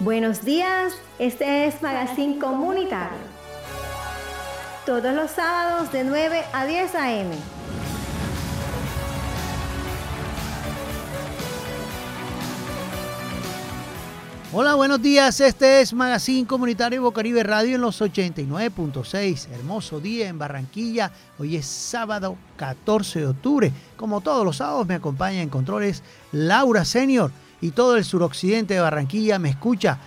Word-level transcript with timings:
Buenos 0.00 0.46
días, 0.46 0.94
este 1.18 1.66
es 1.66 1.82
Magazine 1.82 2.38
Comunitario. 2.38 3.18
Todos 4.86 5.14
los 5.14 5.30
sábados 5.30 5.92
de 5.92 6.04
9 6.04 6.42
a 6.54 6.64
10 6.64 6.94
a.m. 6.94 7.34
Hola, 14.54 14.74
buenos 14.74 15.02
días. 15.02 15.38
Este 15.42 15.82
es 15.82 15.92
Magazine 15.92 16.46
Comunitario 16.46 17.02
Bocaribe 17.02 17.42
Radio 17.42 17.74
en 17.74 17.82
los 17.82 18.00
89.6. 18.00 19.48
Hermoso 19.50 20.00
día 20.00 20.28
en 20.28 20.38
Barranquilla. 20.38 21.12
Hoy 21.38 21.56
es 21.56 21.66
sábado 21.66 22.38
14 22.56 23.20
de 23.20 23.26
octubre. 23.26 23.72
Como 23.98 24.22
todos 24.22 24.46
los 24.46 24.56
sábados 24.56 24.86
me 24.86 24.94
acompaña 24.94 25.42
en 25.42 25.50
controles 25.50 26.02
Laura 26.32 26.86
Senior 26.86 27.30
y 27.60 27.70
todo 27.70 27.96
el 27.96 28.04
suroccidente 28.04 28.74
de 28.74 28.80
Barranquilla 28.80 29.38
me 29.38 29.50
escucha. 29.50 29.98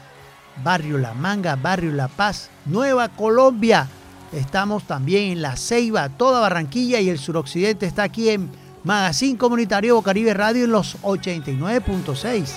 Barrio 0.63 0.97
La 0.97 1.13
Manga, 1.13 1.55
Barrio 1.55 1.91
La 1.91 2.07
Paz, 2.07 2.49
Nueva 2.65 3.09
Colombia. 3.09 3.87
Estamos 4.31 4.83
también 4.83 5.31
en 5.31 5.41
La 5.41 5.55
Ceiba, 5.55 6.09
toda 6.09 6.39
Barranquilla 6.39 6.99
y 6.99 7.09
el 7.09 7.19
suroccidente 7.19 7.85
está 7.85 8.03
aquí 8.03 8.29
en 8.29 8.49
Magazine 8.83 9.37
Comunitario 9.37 9.95
Bocaribe 9.95 10.33
Radio 10.33 10.65
en 10.65 10.71
los 10.71 10.97
89.6. 11.01 12.49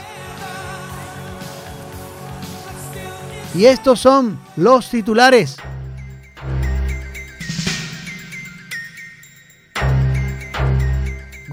Y 3.55 3.65
estos 3.65 4.01
son 4.01 4.39
los 4.57 4.91
titulares. 4.91 5.57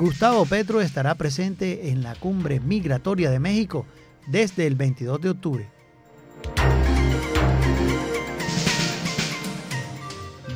Gustavo 0.03 0.45
Petro 0.45 0.81
estará 0.81 1.15
presente 1.15 1.87
en 1.87 2.03
la 2.03 2.13
cumbre 2.15 2.59
migratoria 2.59 3.31
de 3.31 3.39
México 3.39 3.85
desde 4.27 4.67
el 4.67 4.75
22 4.75 5.21
de 5.21 5.29
octubre. 5.29 5.69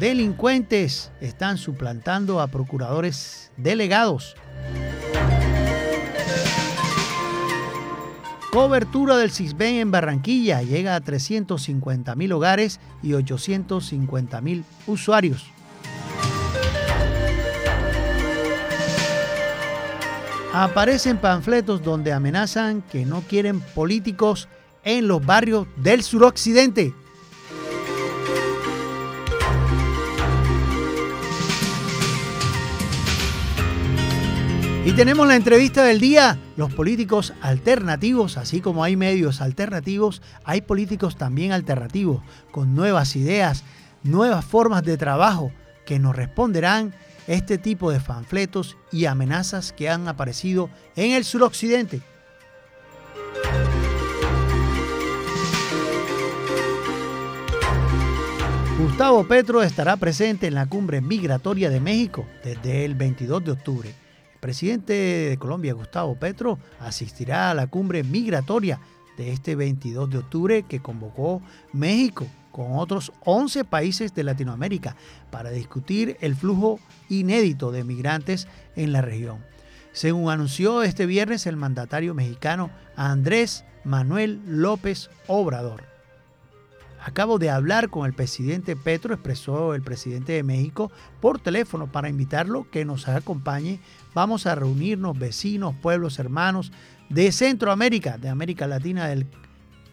Delincuentes 0.01 1.13
están 1.21 1.57
suplantando 1.57 2.41
a 2.41 2.47
procuradores 2.47 3.53
delegados. 3.55 4.35
Cobertura 8.51 9.15
del 9.15 9.31
CISBEN 9.31 9.75
en 9.75 9.91
Barranquilla 9.91 10.61
llega 10.61 10.93
a 10.93 10.99
350 10.99 12.15
mil 12.15 12.33
hogares 12.33 12.81
y 13.01 13.13
850 13.13 14.41
mil 14.41 14.65
usuarios. 14.87 15.53
Aparecen 20.59 21.17
panfletos 21.17 21.83
donde 21.83 22.11
amenazan 22.11 22.81
que 22.81 23.05
no 23.05 23.21
quieren 23.21 23.59
políticos 23.59 24.49
en 24.83 25.07
los 25.07 25.23
barrios 25.23 25.67
del 25.75 26.01
suroccidente. 26.01 26.95
Y 34.83 34.93
tenemos 34.93 35.27
la 35.27 35.35
entrevista 35.35 35.83
del 35.83 35.99
día. 35.99 36.39
Los 36.55 36.73
políticos 36.73 37.35
alternativos, 37.41 38.37
así 38.37 38.59
como 38.59 38.83
hay 38.83 38.95
medios 38.95 39.41
alternativos, 39.41 40.23
hay 40.43 40.61
políticos 40.61 41.17
también 41.17 41.51
alternativos, 41.51 42.23
con 42.49 42.73
nuevas 42.73 43.15
ideas, 43.15 43.63
nuevas 44.01 44.43
formas 44.43 44.81
de 44.83 44.97
trabajo 44.97 45.51
que 45.85 45.99
nos 45.99 46.15
responderán 46.15 46.95
este 47.27 47.57
tipo 47.57 47.91
de 47.91 47.99
panfletos 47.99 48.77
y 48.91 49.05
amenazas 49.05 49.73
que 49.73 49.89
han 49.89 50.07
aparecido 50.07 50.69
en 50.95 51.11
el 51.11 51.23
suroccidente. 51.23 52.01
Gustavo 58.79 59.27
Petro 59.27 59.63
estará 59.63 59.97
presente 59.97 60.47
en 60.47 60.53
la 60.53 60.67
cumbre 60.67 61.01
migratoria 61.01 61.69
de 61.69 61.79
México 61.79 62.25
desde 62.43 62.85
el 62.85 62.95
22 62.95 63.43
de 63.43 63.51
octubre. 63.51 63.89
El 63.89 64.39
presidente 64.39 64.93
de 64.93 65.37
Colombia, 65.37 65.73
Gustavo 65.73 66.15
Petro, 66.15 66.59
asistirá 66.79 67.49
a 67.49 67.53
la 67.55 67.67
cumbre 67.67 68.03
migratoria 68.03 68.79
de 69.17 69.31
este 69.33 69.55
22 69.55 70.11
de 70.11 70.17
octubre 70.19 70.63
que 70.63 70.79
convocó 70.79 71.41
México 71.73 72.27
con 72.57 72.79
otros 72.79 73.13
11 73.23 73.65
países 73.65 74.15
de 74.15 74.23
Latinoamérica 74.23 74.95
para 75.29 75.51
discutir 75.51 76.17
el 76.21 76.35
flujo 76.35 76.79
inédito 77.07 77.71
de 77.71 77.83
migrantes 77.83 78.47
en 78.75 78.93
la 78.93 79.01
región. 79.01 79.45
Según 79.93 80.31
anunció 80.31 80.81
este 80.81 81.05
viernes 81.05 81.45
el 81.45 81.55
mandatario 81.55 82.15
mexicano 82.15 82.71
Andrés 82.95 83.63
Manuel 83.83 84.41
López 84.47 85.11
Obrador. 85.27 85.83
Acabo 86.99 87.37
de 87.37 87.51
hablar 87.51 87.91
con 87.91 88.07
el 88.07 88.13
presidente 88.13 88.75
Petro, 88.75 89.13
expresó 89.13 89.75
el 89.75 89.83
presidente 89.83 90.33
de 90.33 90.41
México, 90.41 90.91
por 91.21 91.37
teléfono 91.37 91.91
para 91.91 92.09
invitarlo 92.09 92.67
que 92.71 92.85
nos 92.85 93.07
acompañe. 93.07 93.79
Vamos 94.15 94.47
a 94.47 94.55
reunirnos 94.55 95.19
vecinos, 95.19 95.75
pueblos, 95.79 96.17
hermanos 96.17 96.71
de 97.09 97.31
Centroamérica, 97.31 98.17
de 98.17 98.29
América 98.29 98.65
Latina, 98.65 99.07
del, 99.07 99.27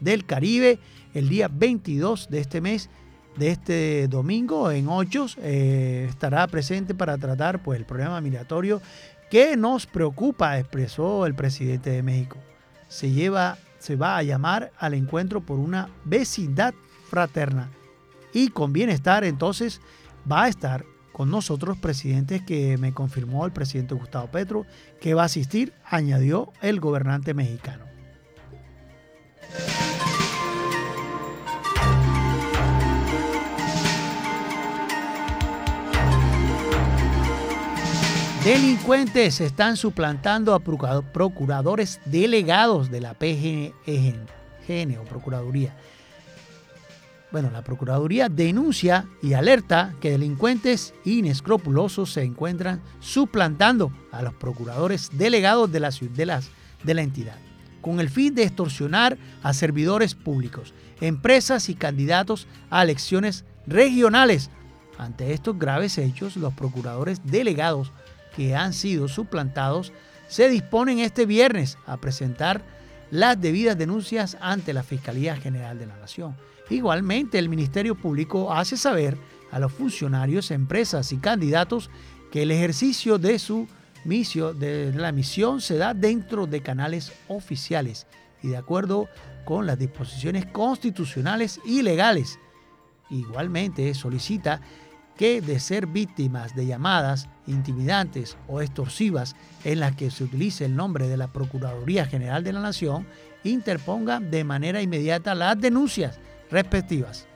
del 0.00 0.24
Caribe, 0.24 0.78
el 1.14 1.28
día 1.28 1.48
22 1.50 2.28
de 2.28 2.40
este 2.40 2.60
mes, 2.60 2.90
de 3.36 3.50
este 3.50 4.08
domingo 4.08 4.70
en 4.70 4.88
Ochos, 4.88 5.38
eh, 5.40 6.06
estará 6.08 6.46
presente 6.46 6.94
para 6.94 7.16
tratar 7.16 7.62
pues, 7.62 7.78
el 7.78 7.86
problema 7.86 8.20
migratorio 8.20 8.82
que 9.30 9.56
nos 9.56 9.86
preocupa, 9.86 10.58
expresó 10.58 11.26
el 11.26 11.34
presidente 11.34 11.90
de 11.90 12.02
México. 12.02 12.36
Se, 12.88 13.10
lleva, 13.10 13.56
se 13.78 13.96
va 13.96 14.16
a 14.16 14.22
llamar 14.22 14.72
al 14.78 14.94
encuentro 14.94 15.40
por 15.40 15.58
una 15.58 15.88
vecindad 16.04 16.74
fraterna 17.08 17.70
y 18.32 18.48
con 18.48 18.72
bienestar, 18.72 19.24
entonces 19.24 19.80
va 20.30 20.44
a 20.44 20.48
estar 20.48 20.84
con 21.12 21.30
nosotros 21.30 21.78
presidentes 21.78 22.42
que 22.42 22.76
me 22.76 22.92
confirmó 22.92 23.46
el 23.46 23.52
presidente 23.52 23.94
Gustavo 23.94 24.26
Petro 24.26 24.66
que 25.00 25.14
va 25.14 25.22
a 25.22 25.26
asistir, 25.26 25.72
añadió 25.84 26.52
el 26.60 26.80
gobernante 26.80 27.34
mexicano. 27.34 27.84
Delincuentes 38.44 39.40
están 39.40 39.76
suplantando 39.76 40.54
a 40.54 40.60
procuradores 40.60 42.00
delegados 42.04 42.90
de 42.90 43.00
la 43.00 43.14
PGN 43.14 44.98
o 44.98 45.04
Procuraduría 45.04 45.74
bueno, 47.34 47.50
la 47.50 47.64
Procuraduría 47.64 48.28
denuncia 48.28 49.06
y 49.20 49.32
alerta 49.32 49.92
que 50.00 50.12
delincuentes 50.12 50.94
inescrupulosos 51.04 52.12
se 52.12 52.22
encuentran 52.22 52.80
suplantando 53.00 53.90
a 54.12 54.22
los 54.22 54.34
procuradores 54.34 55.10
delegados 55.14 55.72
de 55.72 55.80
de, 55.80 56.26
las, 56.26 56.50
de 56.84 56.94
la 56.94 57.02
entidad, 57.02 57.34
con 57.80 57.98
el 57.98 58.08
fin 58.08 58.36
de 58.36 58.44
extorsionar 58.44 59.18
a 59.42 59.52
servidores 59.52 60.14
públicos, 60.14 60.74
empresas 61.00 61.68
y 61.68 61.74
candidatos 61.74 62.46
a 62.70 62.84
elecciones 62.84 63.44
regionales. 63.66 64.48
Ante 64.96 65.32
estos 65.32 65.58
graves 65.58 65.98
hechos, 65.98 66.36
los 66.36 66.54
procuradores 66.54 67.20
delegados 67.24 67.90
que 68.36 68.54
han 68.54 68.72
sido 68.72 69.08
suplantados 69.08 69.92
se 70.28 70.48
disponen 70.48 70.98
este 70.98 71.26
viernes 71.26 71.78
a 71.86 71.96
presentar 71.96 72.62
las 73.10 73.40
debidas 73.40 73.78
denuncias 73.78 74.36
ante 74.40 74.72
la 74.72 74.82
Fiscalía 74.82 75.36
General 75.36 75.78
de 75.78 75.86
la 75.86 75.96
Nación. 75.96 76.34
Igualmente, 76.70 77.38
el 77.38 77.48
Ministerio 77.48 77.94
Público 77.94 78.52
hace 78.52 78.76
saber 78.76 79.16
a 79.52 79.58
los 79.58 79.72
funcionarios, 79.72 80.50
empresas 80.50 81.12
y 81.12 81.18
candidatos 81.18 81.90
que 82.32 82.42
el 82.42 82.50
ejercicio 82.50 83.18
de 83.18 83.38
su 83.38 83.68
misión, 84.04 84.58
de 84.58 84.92
la 84.92 85.12
misión 85.12 85.60
se 85.60 85.76
da 85.76 85.94
dentro 85.94 86.46
de 86.46 86.62
canales 86.62 87.12
oficiales 87.28 88.06
y 88.42 88.48
de 88.48 88.56
acuerdo 88.56 89.08
con 89.44 89.66
las 89.66 89.78
disposiciones 89.78 90.46
constitucionales 90.46 91.60
y 91.64 91.82
legales. 91.82 92.38
Igualmente 93.10 93.94
solicita 93.94 94.60
que 95.16 95.40
de 95.40 95.60
ser 95.60 95.86
víctimas 95.86 96.54
de 96.54 96.66
llamadas 96.66 97.28
intimidantes 97.46 98.36
o 98.48 98.60
extorsivas 98.60 99.36
en 99.64 99.80
las 99.80 99.94
que 99.94 100.10
se 100.10 100.24
utilice 100.24 100.64
el 100.64 100.76
nombre 100.76 101.08
de 101.08 101.16
la 101.16 101.28
Procuraduría 101.28 102.06
General 102.06 102.42
de 102.42 102.52
la 102.52 102.60
Nación, 102.60 103.06
interponga 103.44 104.20
de 104.20 104.44
manera 104.44 104.82
inmediata 104.82 105.34
las 105.34 105.60
denuncias 105.60 106.18
respectivas. 106.50 107.26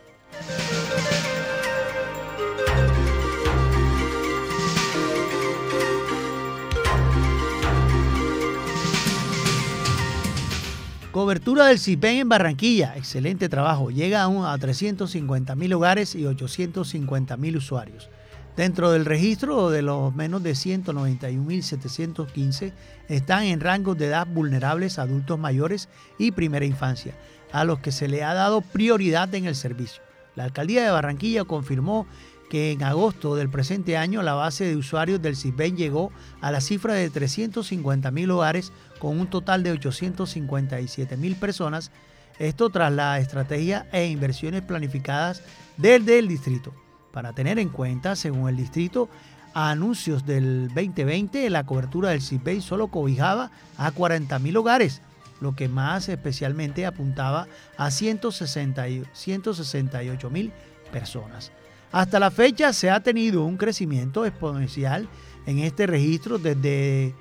Cobertura 11.19 11.67
del 11.67 11.81
CIPEN 11.81 12.19
en 12.19 12.29
Barranquilla, 12.29 12.97
excelente 12.97 13.49
trabajo, 13.49 13.91
llega 13.91 14.23
a, 14.23 14.53
a 14.53 14.57
350 14.57 15.57
mil 15.57 15.73
hogares 15.73 16.15
y 16.15 16.25
850 16.25 17.37
mil 17.37 17.57
usuarios. 17.57 18.09
Dentro 18.57 18.93
del 18.93 19.05
registro 19.05 19.69
de 19.69 19.83
los 19.83 20.15
menos 20.15 20.45
de 20.45 20.53
191.715 20.53 22.73
están 23.09 23.43
en 23.43 23.59
rangos 23.59 23.99
de 23.99 24.07
edad 24.07 24.29
vulnerables 24.29 25.01
adultos 25.01 25.41
mayores 25.41 25.89
y 26.21 26.31
primera 26.31 26.65
infancia, 26.65 27.17
a 27.51 27.65
los 27.65 27.81
que 27.81 27.91
se 27.91 28.07
le 28.07 28.23
ha 28.23 28.33
dado 28.33 28.61
prioridad 28.61 29.35
en 29.35 29.47
el 29.47 29.57
servicio. 29.57 30.05
La 30.37 30.45
alcaldía 30.45 30.85
de 30.85 30.93
Barranquilla 30.93 31.43
confirmó 31.43 32.07
que 32.49 32.73
en 32.73 32.83
agosto 32.83 33.37
del 33.37 33.49
presente 33.49 33.97
año 33.97 34.23
la 34.23 34.35
base 34.35 34.65
de 34.65 34.77
usuarios 34.77 35.23
del 35.23 35.37
CISBEN 35.37 35.77
llegó 35.77 36.11
a 36.41 36.51
la 36.51 36.61
cifra 36.61 36.95
de 36.95 37.09
350.000 37.11 38.31
hogares 38.31 38.73
con 38.99 39.21
un 39.21 39.29
total 39.29 39.63
de 39.63 39.75
857.000 39.75 41.37
personas, 41.37 41.93
esto 42.39 42.71
tras 42.71 42.93
la 42.93 43.19
estrategia 43.19 43.87
e 43.93 44.07
inversiones 44.07 44.63
planificadas 44.63 45.43
desde 45.77 46.19
el 46.19 46.29
distrito. 46.29 46.73
Para 47.13 47.33
tener 47.33 47.59
en 47.59 47.69
cuenta, 47.69 48.17
según 48.17 48.49
el 48.49 48.57
distrito, 48.57 49.11
a 49.55 49.71
anuncios 49.71 50.27
del 50.27 50.69
2020, 50.69 51.51
la 51.51 51.67
cobertura 51.67 52.11
del 52.11 52.23
CISBEI 52.23 52.61
solo 52.61 52.87
cobijaba 52.89 53.51
a 53.77 53.93
40.000 53.93 54.57
hogares, 54.57 55.03
lo 55.41 55.57
que 55.57 55.69
más 55.69 56.09
especialmente 56.09 56.87
apuntaba 56.87 57.49
a 57.77 57.91
168 57.91 60.31
mil 60.31 60.53
personas. 60.93 61.51
Hasta 61.91 62.21
la 62.21 62.31
fecha 62.31 62.71
se 62.73 62.89
ha 62.91 63.01
tenido 63.01 63.45
un 63.45 63.57
crecimiento 63.57 64.25
exponencial 64.27 65.09
en 65.47 65.61
este 65.61 65.87
registro 65.87 66.37
desde, 66.39 67.15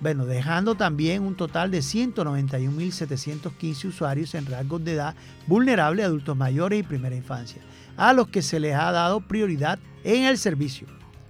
bueno, 0.00 0.24
dejando 0.24 0.74
también 0.74 1.22
un 1.22 1.36
total 1.36 1.70
de 1.70 1.80
191.715 1.80 3.84
usuarios 3.84 4.34
en 4.34 4.46
rasgos 4.46 4.82
de 4.84 4.94
edad 4.94 5.14
vulnerable, 5.46 6.02
adultos 6.02 6.34
mayores 6.36 6.80
y 6.80 6.82
primera 6.82 7.14
infancia, 7.14 7.60
a 7.96 8.14
los 8.14 8.28
que 8.28 8.40
se 8.40 8.58
les 8.58 8.74
ha 8.74 8.90
dado 8.90 9.20
prioridad 9.20 9.78
en 10.02 10.24
el 10.24 10.38
servicio. 10.38 10.86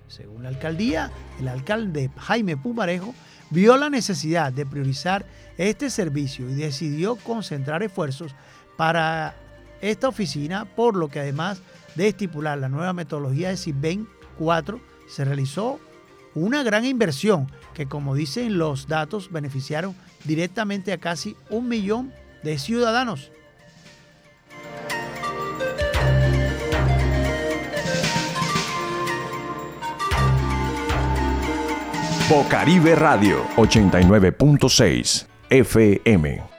Según 0.06 0.44
la 0.44 0.50
alcaldía, 0.50 1.10
el 1.40 1.48
alcalde 1.48 2.12
Jaime 2.16 2.56
Pumarejo 2.56 3.16
vio 3.50 3.76
la 3.76 3.90
necesidad 3.90 4.52
de 4.52 4.64
priorizar 4.64 5.26
este 5.58 5.90
servicio 5.90 6.48
y 6.48 6.54
decidió 6.54 7.16
concentrar 7.16 7.82
esfuerzos 7.82 8.32
para 8.76 9.34
esta 9.80 10.06
oficina, 10.08 10.64
por 10.64 10.94
lo 10.94 11.08
que 11.08 11.18
además 11.18 11.60
de 11.96 12.08
estipular 12.08 12.58
la 12.58 12.68
nueva 12.68 12.92
metodología 12.92 13.48
de 13.48 13.56
CIBEN 13.56 14.08
4, 14.38 14.80
se 15.08 15.24
realizó 15.24 15.80
una 16.34 16.62
gran 16.62 16.84
inversión 16.84 17.50
que, 17.74 17.86
como 17.86 18.14
dicen 18.14 18.58
los 18.58 18.86
datos, 18.86 19.32
beneficiaron 19.32 19.94
directamente 20.24 20.92
a 20.92 20.98
casi 20.98 21.36
un 21.50 21.68
millón 21.68 22.12
de 22.42 22.58
ciudadanos. 22.58 23.32
Bocaribe 32.28 32.96
Radio 32.96 33.46
89.6 33.56 35.26
FM 35.48 36.55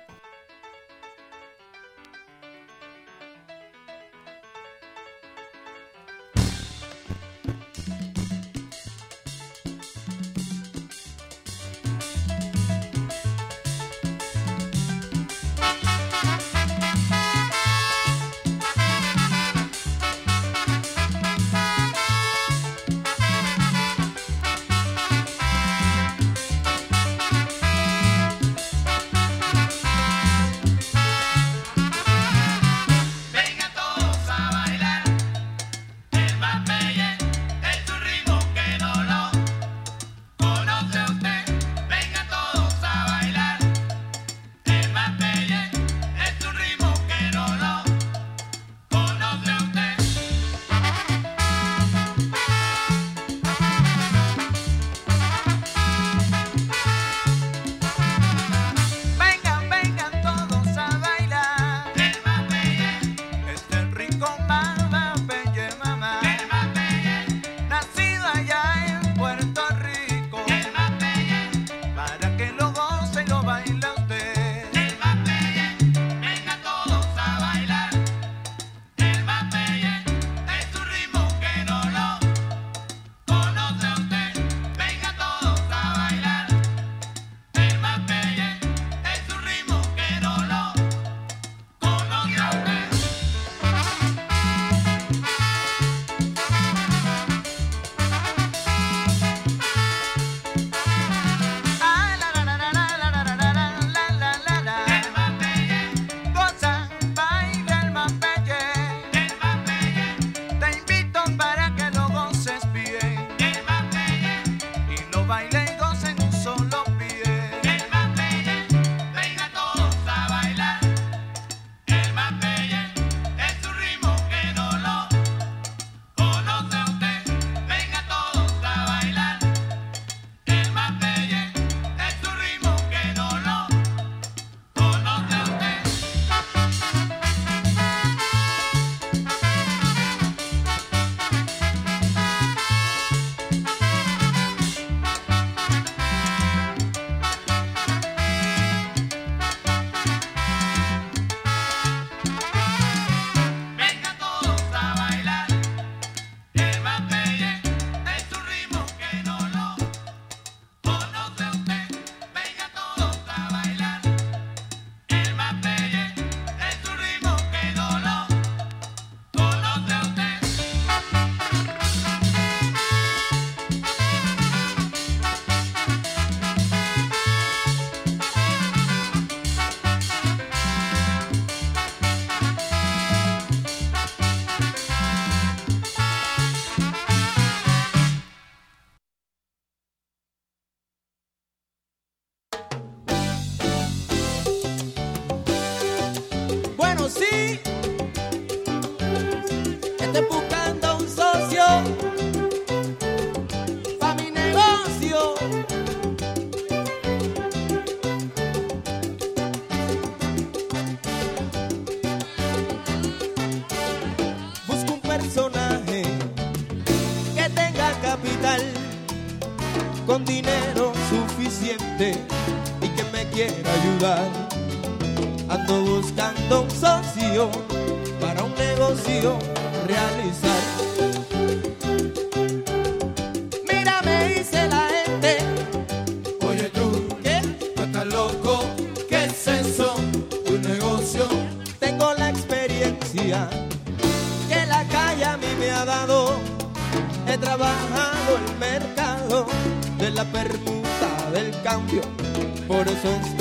Por 252.68 252.86
eso 252.86 253.09
es 253.09 253.36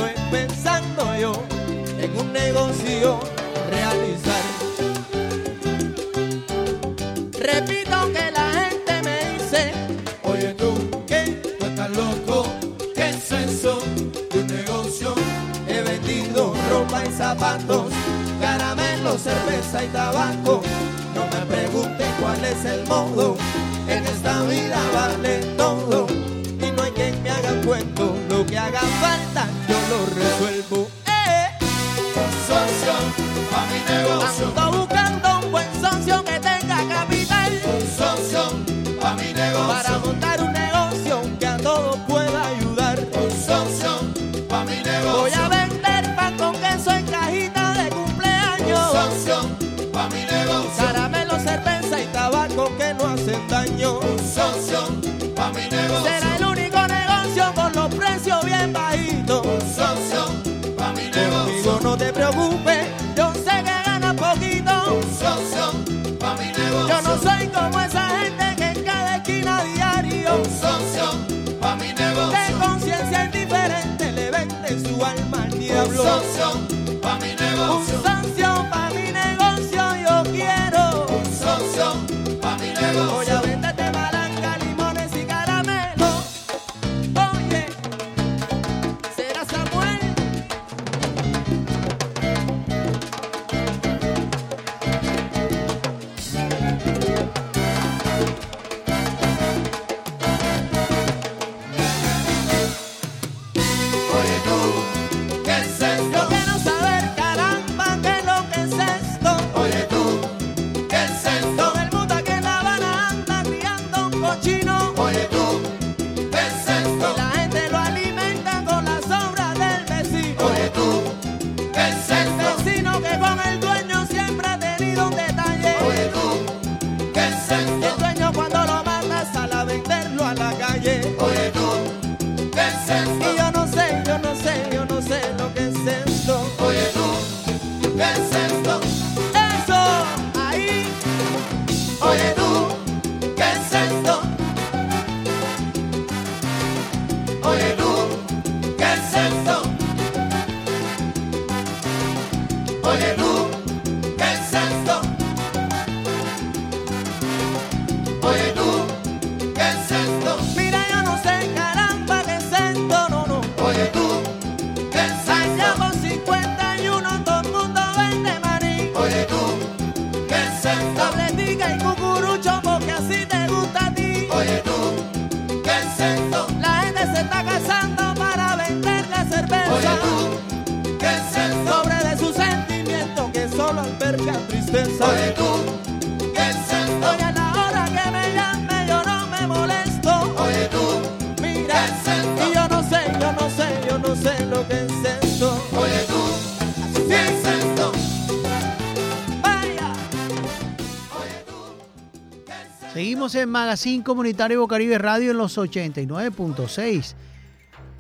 Estamos 203.27 203.43
en 203.43 203.51
Magazine 203.51 204.05
Comunitario 204.05 204.61
Bocaribe 204.61 204.99
Radio 204.99 205.33
en 205.33 205.39
los 205.39 205.59
89.6. 205.59 207.17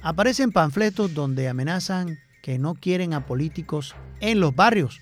Aparecen 0.00 0.52
panfletos 0.52 1.14
donde 1.14 1.48
amenazan 1.48 2.20
que 2.44 2.60
no 2.60 2.74
quieren 2.76 3.12
a 3.12 3.26
políticos 3.26 3.96
en 4.20 4.38
los 4.38 4.54
barrios. 4.54 5.00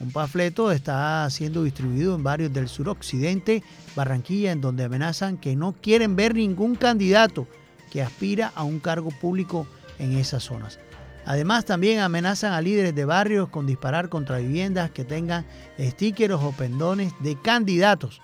Un 0.00 0.12
panfleto 0.12 0.72
está 0.72 1.28
siendo 1.28 1.62
distribuido 1.62 2.14
en 2.14 2.22
barrios 2.22 2.54
del 2.54 2.68
suroccidente, 2.68 3.62
Barranquilla, 3.94 4.50
en 4.50 4.62
donde 4.62 4.84
amenazan 4.84 5.36
que 5.36 5.54
no 5.56 5.74
quieren 5.74 6.16
ver 6.16 6.34
ningún 6.34 6.76
candidato 6.76 7.46
que 7.92 8.00
aspira 8.00 8.52
a 8.54 8.64
un 8.64 8.80
cargo 8.80 9.10
público 9.10 9.66
en 9.98 10.16
esas 10.16 10.42
zonas. 10.42 10.78
Además, 11.26 11.66
también 11.66 12.00
amenazan 12.00 12.54
a 12.54 12.62
líderes 12.62 12.94
de 12.94 13.04
barrios 13.04 13.50
con 13.50 13.66
disparar 13.66 14.08
contra 14.08 14.38
viviendas 14.38 14.90
que 14.90 15.04
tengan 15.04 15.44
stickers 15.78 16.32
o 16.32 16.52
pendones 16.52 17.12
de 17.20 17.38
candidatos 17.38 18.22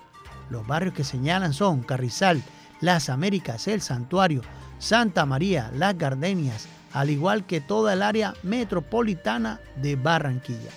los 0.49 0.65
barrios 0.67 0.93
que 0.93 1.03
señalan 1.03 1.53
son 1.53 1.83
Carrizal, 1.83 2.41
Las 2.81 3.09
Américas, 3.09 3.67
El 3.67 3.81
Santuario, 3.81 4.41
Santa 4.79 5.25
María, 5.25 5.71
Las 5.75 5.97
Gardenias, 5.97 6.67
al 6.91 7.09
igual 7.09 7.45
que 7.45 7.61
toda 7.61 7.93
el 7.93 8.01
área 8.01 8.33
metropolitana 8.43 9.59
de 9.81 9.95
Barranquilla. 9.95 10.71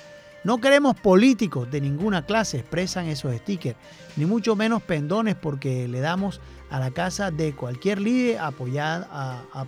No 0.44 0.60
queremos 0.60 0.94
políticos 0.94 1.68
de 1.70 1.80
ninguna 1.80 2.24
clase, 2.24 2.58
expresan 2.58 3.06
esos 3.06 3.34
stickers, 3.34 3.76
ni 4.16 4.26
mucho 4.26 4.54
menos 4.54 4.80
pendones 4.82 5.34
porque 5.34 5.88
le 5.88 6.00
damos 6.00 6.40
a 6.70 6.78
la 6.78 6.92
casa 6.92 7.30
de 7.30 7.54
cualquier 7.54 8.00
líder 8.00 8.38
apoyada 8.38 9.08
a, 9.52 9.66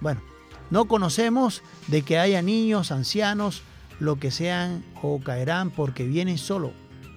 Bueno, 0.00 0.22
no 0.70 0.86
conocemos 0.86 1.62
de 1.88 2.00
que 2.00 2.18
haya 2.18 2.40
niños, 2.40 2.90
ancianos, 2.92 3.62
lo 4.00 4.18
que 4.18 4.30
sean 4.30 4.82
o 5.02 5.20
caerán 5.20 5.70
porque 5.70 6.04
vienen 6.04 6.38
solo 6.38 6.72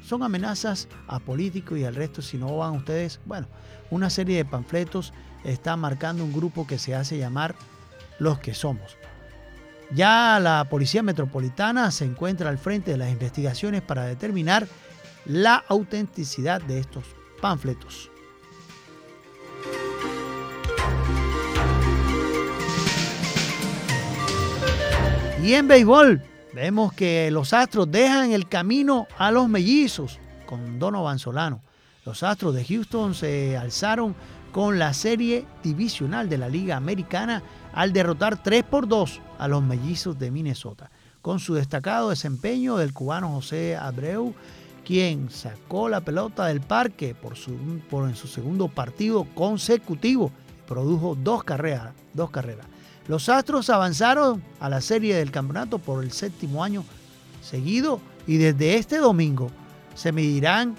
son 0.08 0.24
amenazas 0.24 0.88
a 1.08 1.20
políticos 1.20 1.78
y 1.78 1.84
al 1.84 1.94
resto. 1.94 2.22
Si 2.22 2.38
no 2.38 2.56
van 2.56 2.76
ustedes, 2.76 3.20
bueno, 3.26 3.48
una 3.92 4.10
serie 4.10 4.38
de 4.38 4.46
panfletos 4.46 5.14
está 5.44 5.76
marcando 5.76 6.24
un 6.24 6.32
grupo 6.32 6.66
que 6.66 6.80
se 6.80 6.96
hace 6.96 7.18
llamar 7.18 7.56
Los 8.18 8.40
que 8.40 8.54
Somos. 8.54 8.96
Ya 9.92 10.40
la 10.40 10.66
Policía 10.70 11.04
Metropolitana 11.04 11.92
se 11.92 12.06
encuentra 12.06 12.50
al 12.50 12.58
frente 12.58 12.92
de 12.92 12.98
las 12.98 13.12
investigaciones 13.12 13.82
para 13.82 14.06
determinar 14.06 14.66
la 15.26 15.56
autenticidad 15.68 16.62
de 16.62 16.80
estos 16.80 17.04
panfletos. 17.42 18.10
Y 25.44 25.54
en 25.54 25.68
béisbol, 25.68 26.24
vemos 26.58 26.92
que 26.92 27.30
los 27.30 27.54
Astros 27.54 27.92
dejan 27.92 28.32
el 28.32 28.50
camino 28.50 29.06
a 29.20 29.30
los 29.30 29.48
mellizos 29.48 30.18
con 30.48 30.80
Donovan 30.80 31.20
Solano. 31.20 31.62
Los 32.04 32.24
Astros 32.24 32.56
de 32.56 32.66
Houston 32.66 33.14
se 33.14 33.56
alzaron 33.56 34.16
con 34.52 34.80
la 34.80 34.92
serie 34.96 35.46
divisional 35.62 36.30
de 36.30 36.40
la 36.40 36.50
Liga 36.50 36.76
Americana 36.76 37.44
al 37.74 37.94
derrotar 37.94 38.42
3 38.42 38.64
por 38.64 38.88
2 38.88 39.22
a 39.38 39.48
los 39.48 39.62
mellizos 39.62 40.18
de 40.18 40.32
Minnesota. 40.32 40.90
Con 41.22 41.40
su 41.40 41.54
destacado 41.54 42.10
desempeño 42.10 42.78
del 42.78 42.92
cubano 42.92 43.30
José 43.30 43.78
Abreu, 43.78 44.34
quien 44.84 45.30
sacó 45.30 45.90
la 45.90 46.02
pelota 46.02 46.48
del 46.48 46.62
parque 46.62 47.14
por, 47.14 47.36
su, 47.36 47.54
por 47.88 48.10
en 48.10 48.16
su 48.16 48.28
segundo 48.28 48.68
partido 48.68 49.28
consecutivo, 49.36 50.32
produjo 50.68 51.16
dos 51.22 51.44
carreras, 51.44 51.94
dos 52.14 52.32
carreras. 52.32 52.66
Los 53.08 53.30
Astros 53.30 53.70
avanzaron 53.70 54.44
a 54.60 54.68
la 54.68 54.82
serie 54.82 55.16
del 55.16 55.32
campeonato 55.32 55.80
por 55.80 56.04
el 56.04 56.12
séptimo 56.12 56.64
año 56.64 56.84
seguido 57.42 58.02
y 58.26 58.36
desde 58.36 58.76
este 58.76 58.98
domingo 58.98 59.50
se 59.96 60.12
medirán 60.12 60.76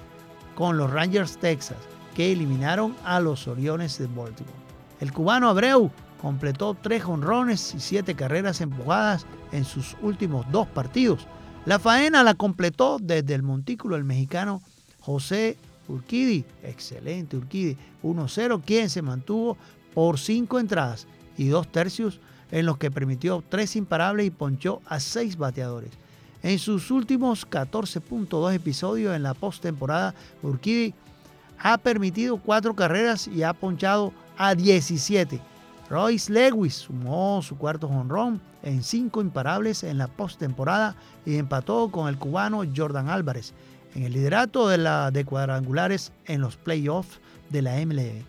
con 0.55 0.77
los 0.77 0.91
Rangers 0.91 1.39
Texas 1.39 1.79
que 2.15 2.33
eliminaron 2.33 2.95
a 3.05 3.21
los 3.21 3.49
Oriones 3.49 3.99
de 3.99 4.07
Baltimore. 4.09 4.53
El 5.01 5.13
cubano 5.13 5.49
Abreu 5.49 5.91
completó 6.21 6.75
tres 6.75 7.05
honrones 7.05 7.75
y 7.75 7.81
siete 7.81 8.15
carreras 8.15 8.61
empujadas 8.61 9.25
en 9.53 9.65
sus 9.65 9.97
últimos 10.03 10.45
dos 10.53 10.67
partidos. 10.67 11.27
La 11.65 11.79
faena 11.79 12.23
la 12.23 12.35
completó 12.35 12.99
desde 13.01 13.35
el 13.35 13.43
montículo 13.43 13.97
el 13.97 14.05
mexicano 14.05 14.61
José 15.01 15.57
Urquidi, 15.87 16.45
excelente 16.63 17.39
Urquidi, 17.39 17.79
1-0, 18.03 18.61
quien 18.67 18.91
se 18.91 19.01
mantuvo 19.01 19.57
por 19.95 20.19
cinco 20.19 20.59
entradas 20.59 21.07
y 21.38 21.49
dos 21.49 21.71
tercios 21.73 22.21
en 22.50 22.66
los 22.66 22.76
que 22.76 22.90
permitió 22.90 23.42
tres 23.49 23.76
imparables 23.76 24.26
y 24.26 24.30
ponchó 24.30 24.83
a 24.87 25.00
seis 25.00 25.37
bateadores. 25.38 25.90
En 26.42 26.59
sus 26.59 26.90
últimos 26.90 27.49
14.2 27.49 28.54
episodios 28.54 29.16
en 29.16 29.23
la 29.23 29.35
postemporada, 29.35 30.14
Urquidi 30.42 30.95
ha 31.59 31.78
permitido 31.78 32.37
cuatro 32.37 32.75
carreras 32.75 33.26
y 33.26 33.42
ha 33.42 33.52
ponchado 33.52 34.12
a 34.37 34.54
17. 34.54 35.40
Royce 35.90 36.33
Lewis 36.33 36.75
sumó 36.75 37.40
su 37.42 37.57
cuarto 37.57 37.88
jonrón 37.88 38.40
en 38.62 38.83
cinco 38.83 39.21
imparables 39.21 39.83
en 39.83 39.99
la 39.99 40.07
postemporada 40.07 40.95
y 41.25 41.37
empató 41.37 41.90
con 41.90 42.09
el 42.09 42.18
cubano 42.18 42.62
Jordan 42.76 43.09
Álvarez 43.09 43.54
en 43.95 44.04
el 44.04 44.12
liderato 44.12 44.68
de, 44.68 44.78
la, 44.78 45.11
de 45.11 45.25
cuadrangulares 45.25 46.12
en 46.26 46.40
los 46.40 46.57
playoffs 46.57 47.21
de 47.50 47.62
la 47.62 47.85
MLB. 47.85 48.23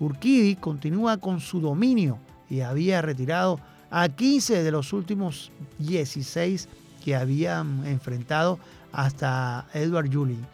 Urquidi 0.00 0.56
continúa 0.56 1.18
con 1.18 1.40
su 1.40 1.60
dominio 1.60 2.18
y 2.48 2.60
había 2.60 3.02
retirado 3.02 3.60
a 3.90 4.08
15 4.08 4.62
de 4.62 4.70
los 4.70 4.92
últimos 4.92 5.50
16 5.78 6.68
que 7.04 7.16
habían 7.16 7.86
enfrentado 7.86 8.58
hasta 8.92 9.66
Edward 9.74 10.12
Julin. 10.12 10.44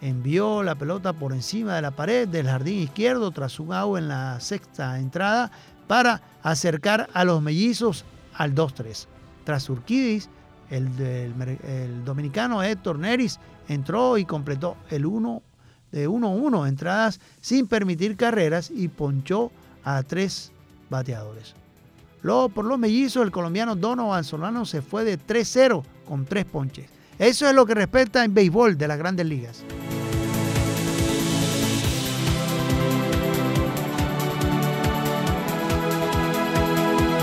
Envió 0.00 0.62
la 0.62 0.74
pelota 0.76 1.12
por 1.12 1.32
encima 1.32 1.74
de 1.76 1.82
la 1.82 1.90
pared 1.90 2.28
del 2.28 2.46
jardín 2.46 2.80
izquierdo 2.80 3.30
tras 3.30 3.58
un 3.58 3.72
out 3.72 3.98
en 3.98 4.08
la 4.08 4.38
sexta 4.40 4.98
entrada 4.98 5.50
para 5.86 6.20
acercar 6.42 7.08
a 7.14 7.24
los 7.24 7.42
mellizos 7.42 8.04
al 8.34 8.54
2-3. 8.54 9.06
Tras 9.44 9.68
Urquidis, 9.70 10.28
el, 10.70 10.88
el, 11.00 12.04
dominicano 12.04 12.62
Héctor 12.62 12.98
Neris 12.98 13.40
entró 13.68 14.18
y 14.18 14.24
completó 14.24 14.76
el 14.90 15.06
1 15.06 15.42
de 15.90 16.08
1-1 16.08 16.68
entradas 16.68 17.20
sin 17.40 17.66
permitir 17.66 18.16
carreras 18.16 18.70
y 18.70 18.88
ponchó 18.88 19.50
a 19.82 20.02
tres 20.02 20.52
bateadores. 20.90 21.54
Luego, 22.22 22.48
por 22.48 22.64
los 22.64 22.78
mellizos, 22.78 23.22
el 23.22 23.30
colombiano 23.30 23.76
Donovan 23.76 24.24
Solano 24.24 24.64
se 24.64 24.82
fue 24.82 25.04
de 25.04 25.18
3-0 25.18 25.82
con 26.06 26.24
tres 26.24 26.44
ponches. 26.44 26.86
Eso 27.18 27.48
es 27.48 27.54
lo 27.54 27.66
que 27.66 27.74
respecta 27.74 28.24
en 28.24 28.34
béisbol 28.34 28.76
de 28.76 28.88
las 28.88 28.98
grandes 28.98 29.26
ligas. 29.26 29.64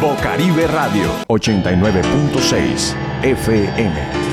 Bocaribe 0.01 0.67
Radio 0.67 1.09
89.6 1.27 2.95
FM. 3.23 4.24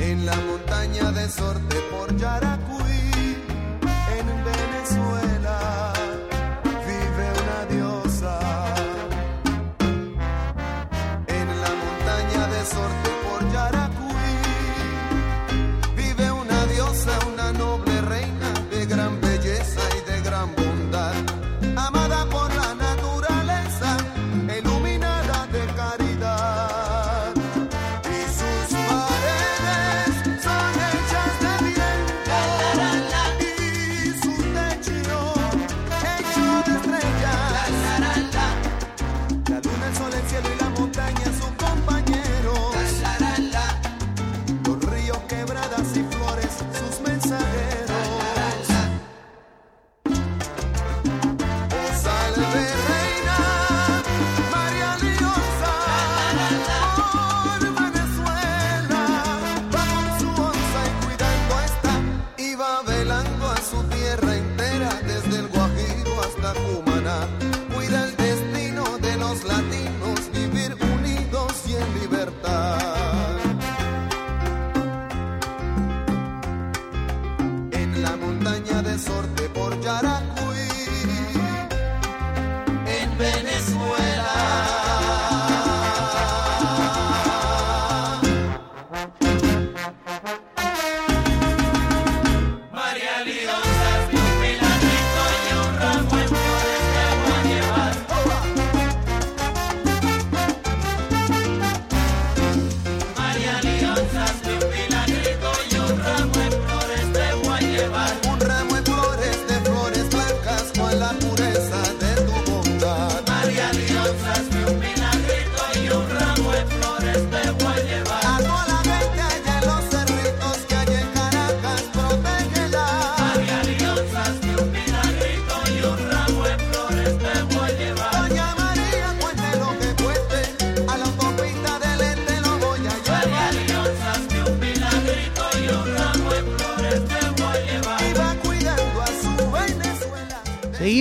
en 0.00 0.26
la 0.26 0.36
montaña 0.36 1.10
de 1.12 1.28
Sorte 1.28 1.76
por 1.90 2.16
Yaracuy. 2.16 2.77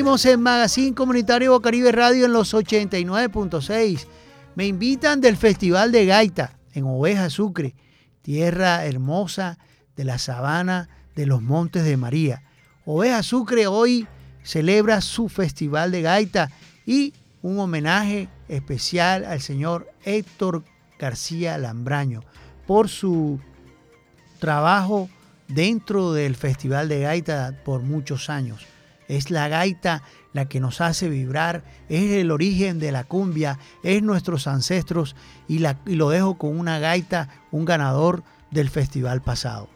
Seguimos 0.08 0.26
en 0.26 0.42
Magazine 0.42 0.96
Comunitario 0.96 1.62
Caribe 1.62 1.92
Radio 1.92 2.28
en 2.28 2.32
los 2.32 2.54
89.6. 2.54 4.08
Me 4.56 4.66
invitan 4.66 5.20
del 5.20 5.36
Festival 5.36 5.92
de 5.92 6.06
Gaita 6.06 6.58
en 6.74 6.86
Oveja 6.86 7.30
Sucre, 7.30 7.76
tierra 8.22 8.86
hermosa 8.86 9.58
de 9.98 10.06
la 10.06 10.18
sabana 10.18 10.88
de 11.14 11.26
los 11.26 11.42
Montes 11.42 11.84
de 11.84 11.98
María. 11.98 12.42
Oveja 12.86 13.22
Sucre 13.22 13.68
hoy 13.68 14.08
celebra 14.44 15.02
su 15.02 15.28
Festival 15.28 15.92
de 15.92 16.04
Gaita 16.04 16.52
y 16.86 17.14
un 17.42 17.60
homenaje 17.60 18.30
especial 18.48 19.26
al 19.26 19.42
señor 19.42 19.92
Héctor 20.06 20.64
García 20.98 21.58
Lambraño 21.58 22.24
por 22.66 22.88
su 22.88 23.42
trabajo 24.40 25.10
dentro 25.50 26.14
del 26.14 26.38
Festival 26.38 26.88
de 26.88 27.02
Gaita 27.02 27.62
por 27.66 27.82
muchos 27.82 28.30
años. 28.30 28.66
Es 29.08 29.32
la 29.32 29.48
gaita 29.48 30.04
la 30.34 30.46
que 30.50 30.60
nos 30.60 30.82
hace 30.82 31.10
vibrar, 31.10 31.64
es 31.90 32.12
el 32.12 32.30
origen 32.32 32.80
de 32.80 32.92
la 32.92 33.04
cumbia, 33.06 33.58
es 33.84 34.04
nuestros 34.04 34.48
ancestros 34.48 35.16
y, 35.48 35.60
la- 35.60 35.78
y 35.86 35.96
lo 35.96 36.10
dejo 36.10 36.38
con 36.38 36.60
una 36.60 36.80
gaita, 36.80 37.30
un 37.52 37.66
ganador 37.66 38.24
del 38.52 38.70
festival 38.70 39.22
pasado. 39.22 39.70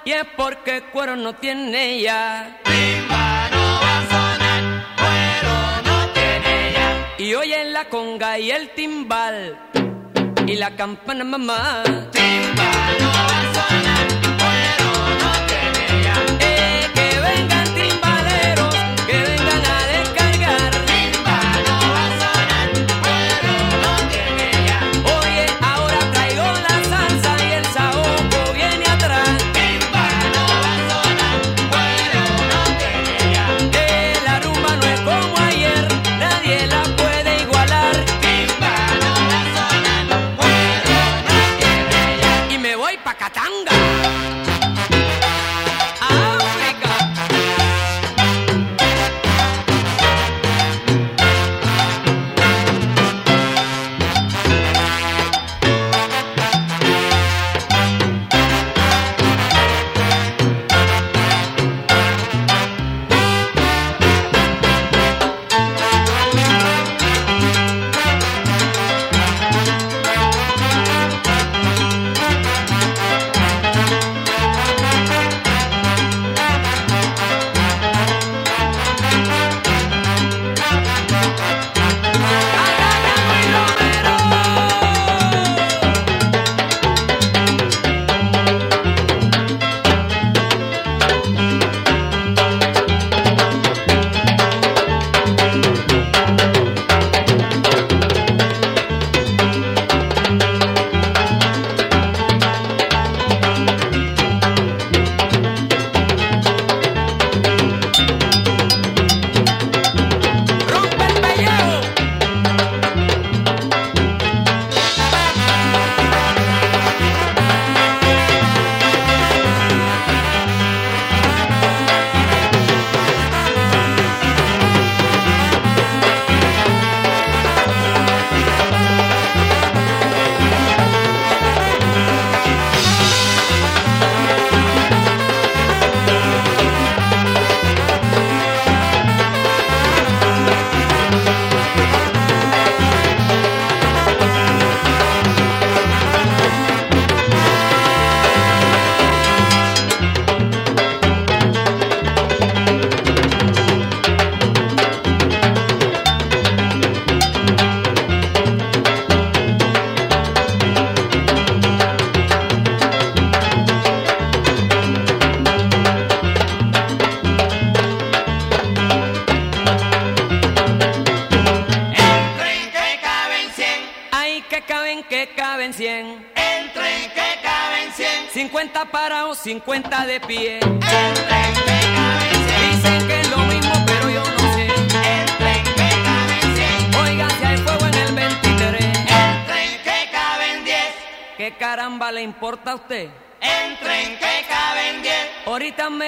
y 0.06 0.12
es 0.12 0.26
porque 0.36 0.84
cuero 0.92 1.16
no 1.16 1.34
tiene 1.34 2.02
ya. 2.02 2.60
Rimba 2.66 3.50
no 3.52 3.80
va 3.82 3.98
a 3.98 4.10
sonar, 4.10 4.64
cuero 4.98 5.56
no 5.86 6.14
tiene 6.14 6.74
ya. 6.74 7.16
Y 7.18 7.34
hoy 7.34 7.54
en 7.54 7.74
la 7.74 7.90
conga 7.90 8.40
y 8.40 8.52
el 8.52 8.70
timbal 8.72 9.58
y 10.48 10.56
la 10.56 10.76
campana 10.76 11.24
mamá. 11.24 11.84
Timba 12.12 12.72
no 13.00 13.08
va 13.08 13.33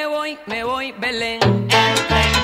me 0.06 0.12
voy, 0.12 0.38
me 0.46 0.64
voy, 0.64 0.92
Belén. 0.92 1.40
Que 1.40 1.68
caben 1.68 2.36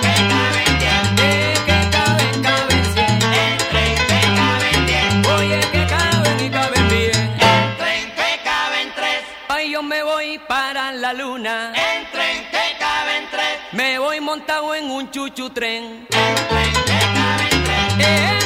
10. 0.80 1.21
Eh, 1.21 1.54
que 1.67 1.80
caben, 1.95 2.41
caben 2.41 2.86
100. 2.93 3.06
Entren 3.06 3.95
que 4.10 4.19
caben 4.39 4.80
10. 4.88 5.28
Oye, 5.36 5.60
que 5.71 5.86
caben 5.86 6.39
y 6.45 6.50
caben 6.50 6.89
bien. 6.89 7.12
Entren 7.39 8.06
que 8.15 8.39
caben 8.43 8.88
3. 8.95 9.26
Ay, 9.50 9.69
yo 9.71 9.84
me 9.84 10.02
voy 10.02 10.39
para 10.47 10.91
la 10.91 11.13
luna. 11.13 11.71
Entren 11.76 12.50
que 12.50 12.78
caben 12.80 13.28
3. 13.30 13.43
Me 13.74 14.00
voy 14.00 14.19
montado 14.21 14.74
en 14.74 14.89
un 14.89 15.12
chuchu 15.12 15.52
tren. 15.52 16.08
Entren 16.10 16.74
que 16.89 17.00
caben 17.19 17.63
3. 17.63 18.08
Eh, 18.08 18.41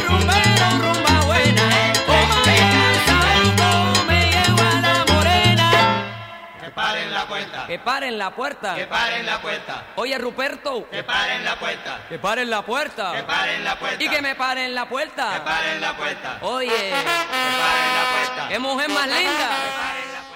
paren 6.76 7.12
la 7.14 7.26
puerta. 7.28 7.66
Que 7.68 7.80
paren 7.80 8.18
la 8.18 8.36
puerta. 8.36 8.76
Que 8.76 8.86
paren 8.88 9.26
la 9.26 9.42
puerta. 9.42 9.86
Oye, 9.96 10.18
Ruperto. 10.18 10.88
Que 10.92 11.04
paren 11.04 11.44
la 11.46 11.58
puerta. 11.60 12.00
Que 12.10 12.20
paren 12.20 12.50
la 12.50 12.66
puerta. 12.66 13.14
Que 13.16 13.24
paren 13.24 13.64
la 13.64 13.80
puerta. 13.80 14.04
Y 14.04 14.10
que 14.10 14.22
me 14.22 14.36
paren 14.36 14.76
la 14.76 14.84
Que 14.84 14.90
puerta. 14.90 15.44
paren 15.44 15.82
la 15.82 15.96
puerta. 15.98 16.38
Oye, 16.42 16.68
Que 16.70 16.92
paren 16.92 17.94
la 17.96 18.26
puerta. 18.36 18.48
qué 18.50 18.60
mujer 18.60 18.90
más 18.90 19.08
linda. 19.08 19.50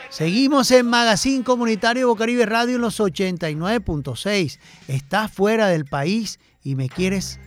Seguimos 0.10 0.72
en 0.72 0.88
Magazine 0.88 1.44
Comunitario 1.44 2.08
Bocaribe 2.08 2.46
Radio 2.46 2.76
en 2.78 2.82
los 2.82 3.00
89.6. 3.00 4.60
Estás 4.88 5.32
fuera 5.32 5.68
del 5.68 5.86
país 5.86 6.40
y 6.64 6.76
me 6.76 6.90
quieres, 6.90 7.40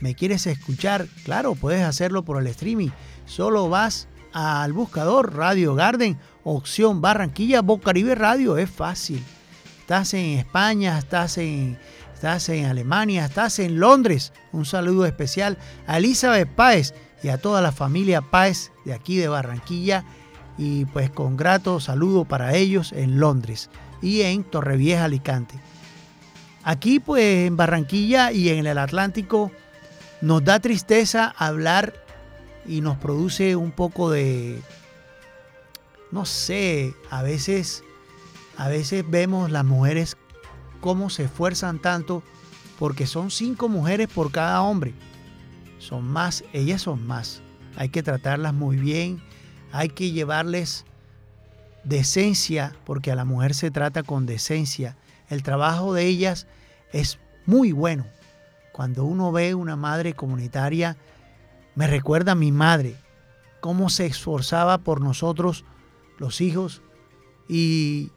me 0.00 0.14
quieres 0.14 0.46
escuchar. 0.46 1.06
Claro, 1.24 1.54
puedes 1.54 1.82
hacerlo 1.82 2.24
por 2.24 2.38
el 2.40 2.46
streaming. 2.48 2.90
Solo 3.24 3.68
vas 3.70 4.06
al 4.34 4.72
buscador 4.74 5.34
Radio 5.34 5.74
Garden, 5.74 6.18
opción 6.48 7.00
Barranquilla 7.00 7.62
Bocaribe 7.62 8.14
Radio. 8.14 8.56
Es 8.56 8.70
fácil. 8.70 9.22
Estás 9.80 10.14
en 10.14 10.38
España, 10.38 10.98
estás 10.98 11.38
en, 11.38 11.78
estás 12.14 12.48
en 12.48 12.66
Alemania, 12.66 13.26
estás 13.26 13.58
en 13.58 13.78
Londres. 13.78 14.32
Un 14.52 14.64
saludo 14.64 15.06
especial 15.06 15.58
a 15.86 15.98
Elizabeth 15.98 16.48
Páez 16.48 16.94
y 17.22 17.28
a 17.28 17.38
toda 17.38 17.62
la 17.62 17.72
familia 17.72 18.20
Páez 18.20 18.70
de 18.84 18.94
aquí 18.94 19.16
de 19.16 19.28
Barranquilla 19.28 20.04
y 20.56 20.86
pues 20.86 21.10
con 21.10 21.36
grato 21.36 21.80
saludo 21.80 22.24
para 22.24 22.54
ellos 22.54 22.92
en 22.92 23.20
Londres 23.20 23.70
y 24.02 24.22
en 24.22 24.44
Torrevieja, 24.44 25.04
Alicante. 25.04 25.54
Aquí 26.64 27.00
pues 27.00 27.46
en 27.46 27.56
Barranquilla 27.56 28.32
y 28.32 28.50
en 28.50 28.66
el 28.66 28.78
Atlántico 28.78 29.50
nos 30.20 30.44
da 30.44 30.60
tristeza 30.60 31.34
hablar 31.38 31.94
y 32.66 32.80
nos 32.80 32.98
produce 32.98 33.56
un 33.56 33.70
poco 33.70 34.10
de, 34.10 34.60
no 36.10 36.24
sé, 36.24 36.94
a 37.10 37.22
veces, 37.22 37.84
a 38.56 38.68
veces 38.68 39.04
vemos 39.08 39.50
las 39.50 39.64
mujeres 39.64 40.16
cómo 40.80 41.10
se 41.10 41.24
esfuerzan 41.24 41.78
tanto 41.78 42.22
porque 42.78 43.06
son 43.06 43.30
cinco 43.30 43.68
mujeres 43.68 44.08
por 44.08 44.30
cada 44.30 44.62
hombre. 44.62 44.94
Son 45.78 46.04
más, 46.04 46.44
ellas 46.52 46.82
son 46.82 47.06
más. 47.06 47.42
Hay 47.76 47.88
que 47.88 48.02
tratarlas 48.02 48.54
muy 48.54 48.76
bien, 48.76 49.22
hay 49.72 49.88
que 49.88 50.10
llevarles 50.10 50.84
decencia, 51.84 52.74
porque 52.84 53.10
a 53.10 53.16
la 53.16 53.24
mujer 53.24 53.54
se 53.54 53.70
trata 53.70 54.02
con 54.02 54.26
decencia. 54.26 54.96
El 55.28 55.42
trabajo 55.42 55.94
de 55.94 56.06
ellas 56.06 56.46
es 56.92 57.18
muy 57.46 57.72
bueno. 57.72 58.06
Cuando 58.72 59.04
uno 59.04 59.32
ve 59.32 59.54
una 59.54 59.76
madre 59.76 60.14
comunitaria, 60.14 60.96
me 61.74 61.86
recuerda 61.86 62.32
a 62.32 62.36
mi 62.36 62.52
madre, 62.52 62.96
cómo 63.60 63.90
se 63.90 64.06
esforzaba 64.06 64.78
por 64.78 65.00
nosotros, 65.00 65.64
los 66.18 66.40
hijos, 66.40 66.82
y, 67.48 68.10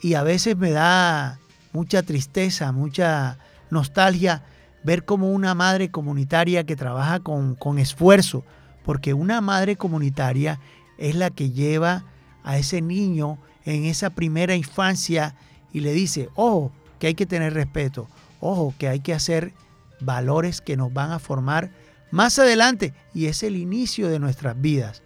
y 0.00 0.14
a 0.14 0.22
veces 0.22 0.56
me 0.56 0.70
da 0.70 1.38
mucha 1.72 2.02
tristeza, 2.02 2.72
mucha 2.72 3.38
nostalgia 3.70 4.44
ver 4.84 5.04
como 5.04 5.32
una 5.32 5.54
madre 5.54 5.90
comunitaria 5.90 6.64
que 6.64 6.76
trabaja 6.76 7.20
con, 7.20 7.54
con 7.54 7.78
esfuerzo, 7.78 8.44
porque 8.84 9.14
una 9.14 9.40
madre 9.40 9.76
comunitaria 9.76 10.60
es 10.98 11.14
la 11.14 11.30
que 11.30 11.50
lleva 11.50 12.04
a 12.44 12.58
ese 12.58 12.80
niño 12.82 13.38
en 13.64 13.84
esa 13.84 14.10
primera 14.10 14.54
infancia 14.54 15.34
y 15.72 15.80
le 15.80 15.92
dice, 15.92 16.28
ojo, 16.34 16.70
que 16.98 17.08
hay 17.08 17.14
que 17.14 17.26
tener 17.26 17.54
respeto, 17.54 18.08
ojo, 18.40 18.74
que 18.78 18.88
hay 18.88 19.00
que 19.00 19.14
hacer 19.14 19.52
valores 20.00 20.60
que 20.60 20.76
nos 20.76 20.92
van 20.92 21.10
a 21.10 21.18
formar 21.18 21.70
más 22.10 22.38
adelante 22.38 22.94
y 23.14 23.26
es 23.26 23.42
el 23.42 23.56
inicio 23.56 24.08
de 24.08 24.18
nuestras 24.18 24.60
vidas. 24.60 25.02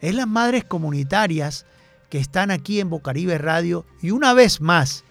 Es 0.00 0.14
las 0.14 0.28
madres 0.28 0.64
comunitarias 0.64 1.66
que 2.10 2.18
están 2.18 2.50
aquí 2.50 2.80
en 2.80 2.90
Bocaribe 2.90 3.38
Radio 3.38 3.84
y 4.00 4.10
una 4.10 4.32
vez 4.34 4.60
más, 4.60 5.04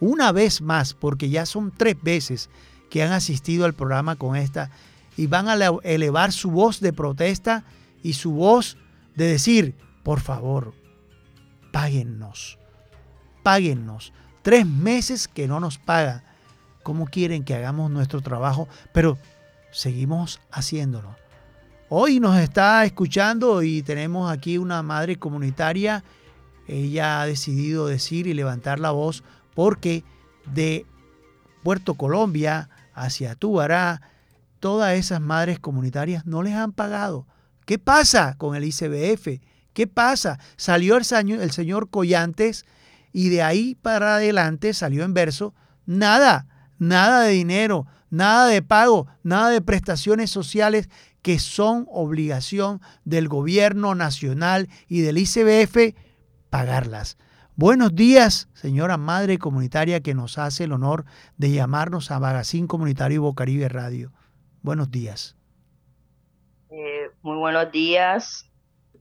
una 0.00 0.32
vez 0.32 0.60
más, 0.60 0.94
porque 0.94 1.30
ya 1.30 1.46
son 1.46 1.72
tres 1.76 1.96
veces 2.02 2.50
que 2.90 3.02
han 3.02 3.12
asistido 3.12 3.64
al 3.64 3.74
programa 3.74 4.16
con 4.16 4.36
esta 4.36 4.70
y 5.16 5.26
van 5.26 5.48
a 5.48 5.54
elevar 5.84 6.32
su 6.32 6.50
voz 6.50 6.80
de 6.80 6.92
protesta 6.92 7.64
y 8.02 8.14
su 8.14 8.32
voz 8.32 8.76
de 9.14 9.26
decir, 9.26 9.74
por 10.02 10.20
favor, 10.20 10.74
páguennos, 11.70 12.58
páguennos. 13.42 14.12
Tres 14.42 14.66
meses 14.66 15.28
que 15.28 15.46
no 15.46 15.60
nos 15.60 15.78
pagan. 15.78 16.22
¿Cómo 16.82 17.06
quieren 17.06 17.44
que 17.44 17.54
hagamos 17.54 17.90
nuestro 17.90 18.20
trabajo? 18.20 18.68
Pero 18.92 19.16
seguimos 19.70 20.40
haciéndolo. 20.50 21.21
Hoy 21.94 22.20
nos 22.20 22.38
está 22.38 22.86
escuchando 22.86 23.62
y 23.62 23.82
tenemos 23.82 24.32
aquí 24.32 24.56
una 24.56 24.82
madre 24.82 25.16
comunitaria. 25.16 26.02
Ella 26.66 27.20
ha 27.20 27.26
decidido 27.26 27.86
decir 27.86 28.26
y 28.26 28.32
levantar 28.32 28.80
la 28.80 28.92
voz 28.92 29.22
porque 29.52 30.02
de 30.46 30.86
Puerto 31.62 31.92
Colombia 31.92 32.70
hacia 32.94 33.34
Tubará, 33.34 34.00
todas 34.58 34.94
esas 34.94 35.20
madres 35.20 35.58
comunitarias 35.58 36.24
no 36.24 36.42
les 36.42 36.54
han 36.54 36.72
pagado. 36.72 37.26
¿Qué 37.66 37.78
pasa 37.78 38.36
con 38.38 38.56
el 38.56 38.64
ICBF? 38.64 39.42
¿Qué 39.74 39.86
pasa? 39.86 40.38
Salió 40.56 40.96
el 40.96 41.04
el 41.12 41.50
señor 41.50 41.90
Collantes 41.90 42.64
y 43.12 43.28
de 43.28 43.42
ahí 43.42 43.74
para 43.74 44.14
adelante 44.14 44.72
salió 44.72 45.04
en 45.04 45.12
verso 45.12 45.52
nada, 45.84 46.46
nada 46.78 47.20
de 47.20 47.32
dinero, 47.32 47.86
nada 48.08 48.46
de 48.46 48.62
pago, 48.62 49.08
nada 49.22 49.50
de 49.50 49.60
prestaciones 49.60 50.30
sociales 50.30 50.88
que 51.22 51.38
son 51.38 51.86
obligación 51.90 52.80
del 53.04 53.28
gobierno 53.28 53.94
nacional 53.94 54.68
y 54.88 55.00
del 55.00 55.18
ICBF 55.18 55.94
pagarlas. 56.50 57.16
Buenos 57.54 57.94
días, 57.94 58.48
señora 58.54 58.96
madre 58.96 59.38
comunitaria 59.38 60.00
que 60.00 60.14
nos 60.14 60.38
hace 60.38 60.64
el 60.64 60.72
honor 60.72 61.04
de 61.36 61.52
llamarnos 61.52 62.10
a 62.10 62.18
Magazine 62.18 62.66
Comunitario 62.66 63.22
Bocaribe 63.22 63.68
Radio. 63.68 64.12
Buenos 64.62 64.90
días. 64.90 65.36
Eh, 66.70 67.10
muy 67.22 67.36
buenos 67.36 67.70
días. 67.70 68.50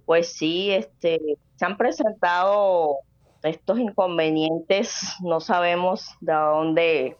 Pues 0.05 0.33
sí, 0.33 0.71
este, 0.71 1.19
se 1.55 1.65
han 1.65 1.77
presentado 1.77 2.97
estos 3.43 3.79
inconvenientes, 3.79 5.15
no 5.21 5.39
sabemos 5.39 6.09
de 6.19 6.33
dónde, 6.33 7.17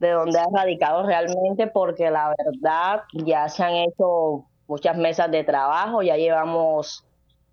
de 0.00 0.10
dónde 0.10 0.38
ha 0.38 0.46
radicado 0.52 1.04
realmente, 1.04 1.66
porque 1.66 2.10
la 2.10 2.34
verdad 2.36 3.02
ya 3.12 3.48
se 3.48 3.64
han 3.64 3.74
hecho 3.74 4.44
muchas 4.66 4.96
mesas 4.96 5.30
de 5.30 5.44
trabajo, 5.44 6.02
ya 6.02 6.16
llevamos 6.16 7.04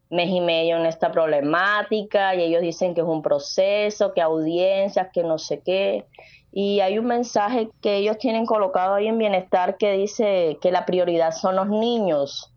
mes 0.10 0.30
y 0.30 0.41
medio 0.41 0.78
en 0.78 0.86
esta 0.86 1.12
problemática 1.12 2.36
y 2.36 2.43
ellos 2.43 2.62
dicen 2.62 2.93
que 2.93 3.02
es 3.02 3.08
un 3.08 3.22
proceso, 3.22 4.14
que 4.14 4.22
audiencias, 4.22 5.10
que 5.12 5.24
no 5.24 5.38
sé 5.38 5.62
qué. 5.62 6.06
Y 6.52 6.80
hay 6.80 7.00
un 7.00 7.06
mensaje 7.06 7.70
que 7.82 7.98
ellos 7.98 8.18
tienen 8.18 8.46
colocado 8.46 8.93
ahí 8.93 9.08
en 9.08 9.18
bienestar 9.18 9.78
que 9.78 9.93
dice 9.93 10.58
que 10.62 10.72
la 10.72 10.86
prioridad 10.86 11.32
son 11.32 11.56
los 11.56 11.68
niños. 11.68 12.54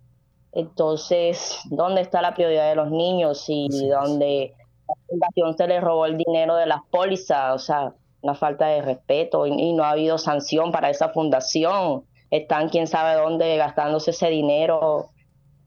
Entonces, 0.53 1.59
¿dónde 1.71 2.03
está 2.03 2.23
la 2.23 2.35
prioridad 2.35 2.69
de 2.69 2.77
los 2.77 2.91
niños? 2.91 3.45
Y 3.49 3.89
dónde 3.89 4.55
la 4.87 4.95
fundación 5.09 5.57
se 5.57 5.67
les 5.67 5.83
robó 5.83 6.07
el 6.07 6.17
dinero 6.17 6.57
de 6.57 6.67
las 6.67 6.81
pólizas, 6.91 7.55
o 7.55 7.59
sea, 7.59 7.93
una 8.23 8.35
falta 8.35 8.67
de 8.67 8.83
respeto 8.83 9.47
y, 9.47 9.73
no 9.73 9.85
ha 9.85 9.91
habido 9.91 10.19
sanción 10.19 10.73
para 10.73 10.91
esa 10.91 11.11
fundación. 11.11 12.05
Están 12.31 12.69
quién 12.69 12.87
sabe 12.87 13.15
dónde 13.15 13.57
gastándose 13.57 14.11
ese 14.11 14.29
dinero 14.29 15.11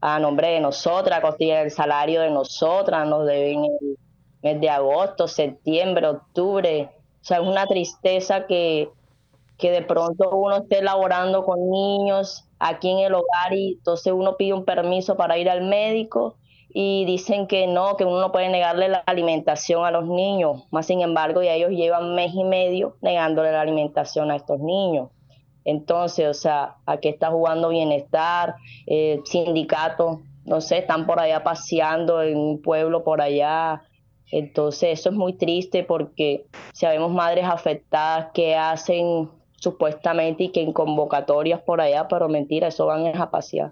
a 0.00 0.18
nombre 0.18 0.48
de 0.48 0.60
nosotras, 0.60 1.20
costilla 1.20 1.62
el 1.62 1.70
salario 1.70 2.22
de 2.22 2.30
nosotras, 2.30 3.06
nos 3.06 3.26
deben 3.26 3.64
el 3.64 3.98
mes 4.42 4.60
de 4.60 4.68
agosto, 4.68 5.28
septiembre, 5.28 6.08
octubre. 6.08 6.90
O 7.20 7.24
sea, 7.24 7.38
es 7.38 7.46
una 7.46 7.66
tristeza 7.66 8.46
que, 8.46 8.90
que 9.58 9.70
de 9.70 9.82
pronto 9.82 10.30
uno 10.30 10.56
esté 10.58 10.82
laborando 10.82 11.44
con 11.44 11.70
niños 11.70 12.44
aquí 12.58 12.90
en 12.90 12.98
el 12.98 13.14
hogar 13.14 13.52
y 13.52 13.74
entonces 13.74 14.12
uno 14.12 14.36
pide 14.36 14.54
un 14.54 14.64
permiso 14.64 15.16
para 15.16 15.38
ir 15.38 15.48
al 15.48 15.62
médico 15.62 16.36
y 16.74 17.04
dicen 17.04 17.46
que 17.46 17.66
no, 17.66 17.96
que 17.96 18.04
uno 18.04 18.20
no 18.20 18.32
puede 18.32 18.48
negarle 18.48 18.88
la 18.88 18.98
alimentación 19.06 19.84
a 19.84 19.90
los 19.90 20.06
niños, 20.06 20.64
más 20.70 20.86
sin 20.86 21.02
embargo 21.02 21.42
ya 21.42 21.54
ellos 21.54 21.70
llevan 21.70 22.14
mes 22.14 22.32
y 22.34 22.44
medio 22.44 22.96
negándole 23.02 23.52
la 23.52 23.60
alimentación 23.60 24.30
a 24.30 24.36
estos 24.36 24.58
niños. 24.60 25.10
Entonces, 25.64 26.26
o 26.28 26.34
sea, 26.34 26.76
¿a 26.86 26.96
qué 26.96 27.10
está 27.10 27.30
jugando 27.30 27.68
bienestar? 27.68 28.56
Eh, 28.86 29.20
sindicatos, 29.24 30.18
no 30.44 30.60
sé, 30.60 30.78
están 30.78 31.06
por 31.06 31.20
allá 31.20 31.44
paseando 31.44 32.22
en 32.22 32.36
un 32.36 32.62
pueblo 32.62 33.04
por 33.04 33.20
allá. 33.20 33.82
Entonces, 34.30 34.98
eso 34.98 35.10
es 35.10 35.14
muy 35.14 35.34
triste 35.34 35.84
porque 35.84 36.46
sabemos 36.72 37.12
madres 37.12 37.44
afectadas 37.44 38.28
que 38.32 38.56
hacen 38.56 39.30
supuestamente 39.56 40.44
y 40.44 40.48
que 40.48 40.62
en 40.62 40.72
convocatorias 40.72 41.60
por 41.60 41.80
allá, 41.80 42.08
pero 42.08 42.28
mentira, 42.28 42.68
eso 42.68 42.86
van 42.86 43.06
a 43.16 43.30
pasear. 43.30 43.70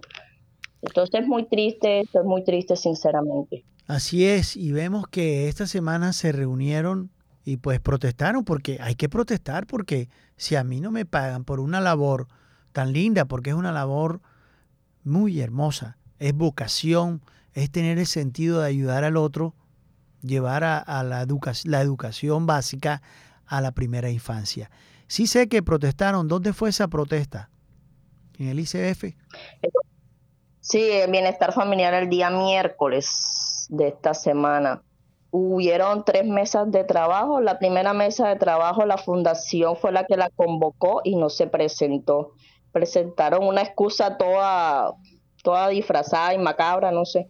Entonces 0.82 1.20
es 1.20 1.26
muy 1.26 1.46
triste, 1.46 2.00
es 2.00 2.24
muy 2.24 2.44
triste 2.44 2.76
sinceramente. 2.76 3.64
Así 3.86 4.24
es, 4.24 4.56
y 4.56 4.72
vemos 4.72 5.08
que 5.08 5.48
esta 5.48 5.66
semana 5.66 6.12
se 6.12 6.32
reunieron 6.32 7.10
y 7.44 7.56
pues 7.56 7.80
protestaron 7.80 8.44
porque 8.44 8.78
hay 8.80 8.94
que 8.94 9.08
protestar 9.08 9.66
porque 9.66 10.08
si 10.36 10.54
a 10.54 10.64
mí 10.64 10.80
no 10.80 10.90
me 10.90 11.06
pagan 11.06 11.44
por 11.44 11.58
una 11.58 11.80
labor 11.80 12.28
tan 12.72 12.92
linda, 12.92 13.24
porque 13.24 13.50
es 13.50 13.56
una 13.56 13.72
labor 13.72 14.20
muy 15.02 15.40
hermosa, 15.40 15.98
es 16.18 16.34
vocación, 16.34 17.22
es 17.52 17.70
tener 17.70 17.98
el 17.98 18.06
sentido 18.06 18.60
de 18.60 18.68
ayudar 18.68 19.04
al 19.04 19.16
otro, 19.16 19.54
llevar 20.22 20.64
a, 20.64 21.02
la, 21.02 21.26
la 21.64 21.80
educación 21.80 22.46
básica 22.46 23.02
a 23.46 23.60
la 23.60 23.72
primera 23.72 24.10
infancia. 24.10 24.70
Sí 25.08 25.26
sé 25.26 25.48
que 25.48 25.62
protestaron. 25.62 26.28
¿Dónde 26.28 26.52
fue 26.52 26.70
esa 26.70 26.86
protesta? 26.86 27.50
¿En 28.38 28.46
el 28.46 28.60
ICF? 28.60 29.16
Sí, 30.70 30.88
el 30.88 31.10
bienestar 31.10 31.52
familiar 31.52 31.94
el 31.94 32.08
día 32.08 32.30
miércoles 32.30 33.66
de 33.70 33.88
esta 33.88 34.14
semana. 34.14 34.80
Hubieron 35.32 36.04
tres 36.04 36.24
mesas 36.24 36.70
de 36.70 36.84
trabajo. 36.84 37.40
La 37.40 37.58
primera 37.58 37.92
mesa 37.92 38.28
de 38.28 38.36
trabajo, 38.36 38.86
la 38.86 38.96
fundación 38.96 39.74
fue 39.74 39.90
la 39.90 40.04
que 40.04 40.16
la 40.16 40.30
convocó 40.30 41.00
y 41.02 41.16
no 41.16 41.28
se 41.28 41.48
presentó. 41.48 42.34
Presentaron 42.70 43.48
una 43.48 43.62
excusa 43.62 44.16
toda, 44.16 44.92
toda 45.42 45.66
disfrazada 45.70 46.34
y 46.34 46.38
macabra, 46.38 46.92
no 46.92 47.04
sé. 47.04 47.28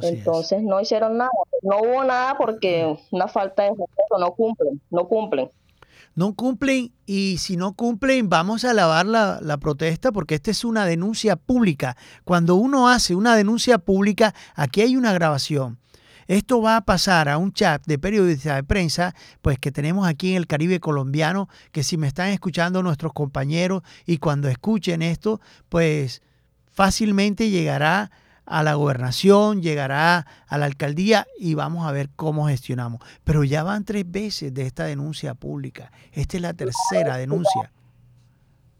Entonces 0.00 0.62
no 0.62 0.80
hicieron 0.80 1.18
nada. 1.18 1.30
No 1.62 1.78
hubo 1.78 2.04
nada 2.04 2.36
porque 2.38 2.96
una 3.10 3.26
falta 3.26 3.64
de 3.64 3.70
respeto, 3.70 4.16
no 4.20 4.30
cumplen, 4.36 4.80
no 4.90 5.08
cumplen 5.08 5.50
no 6.18 6.34
cumplen 6.34 6.92
y 7.06 7.38
si 7.38 7.56
no 7.56 7.74
cumplen 7.74 8.28
vamos 8.28 8.64
a 8.64 8.74
lavar 8.74 9.06
la, 9.06 9.38
la, 9.40 9.56
protesta 9.58 10.10
porque 10.10 10.34
esta 10.34 10.50
es 10.50 10.64
una 10.64 10.84
denuncia 10.84 11.36
pública. 11.36 11.96
Cuando 12.24 12.56
uno 12.56 12.88
hace 12.88 13.14
una 13.14 13.36
denuncia 13.36 13.78
pública, 13.78 14.34
aquí 14.56 14.80
hay 14.80 14.96
una 14.96 15.12
grabación. 15.12 15.78
Esto 16.26 16.60
va 16.60 16.76
a 16.76 16.80
pasar 16.80 17.28
a 17.28 17.38
un 17.38 17.52
chat 17.52 17.86
de 17.86 18.00
periodistas 18.00 18.56
de 18.56 18.64
prensa, 18.64 19.14
pues 19.42 19.60
que 19.60 19.70
tenemos 19.70 20.08
aquí 20.08 20.30
en 20.32 20.38
el 20.38 20.48
Caribe 20.48 20.80
colombiano, 20.80 21.48
que 21.70 21.84
si 21.84 21.96
me 21.96 22.08
están 22.08 22.30
escuchando 22.30 22.82
nuestros 22.82 23.12
compañeros 23.12 23.82
y 24.04 24.18
cuando 24.18 24.48
escuchen 24.48 25.02
esto, 25.02 25.40
pues 25.68 26.20
fácilmente 26.66 27.48
llegará 27.48 28.10
a 28.48 28.62
la 28.62 28.74
gobernación, 28.74 29.62
llegará 29.62 30.26
a 30.46 30.58
la 30.58 30.66
alcaldía 30.66 31.26
y 31.38 31.54
vamos 31.54 31.86
a 31.86 31.92
ver 31.92 32.08
cómo 32.16 32.48
gestionamos. 32.48 33.00
Pero 33.24 33.44
ya 33.44 33.62
van 33.62 33.84
tres 33.84 34.10
veces 34.10 34.54
de 34.54 34.62
esta 34.62 34.84
denuncia 34.84 35.34
pública. 35.34 35.92
Esta 36.12 36.36
es 36.38 36.42
la 36.42 36.54
tercera 36.54 37.16
denuncia. 37.16 37.70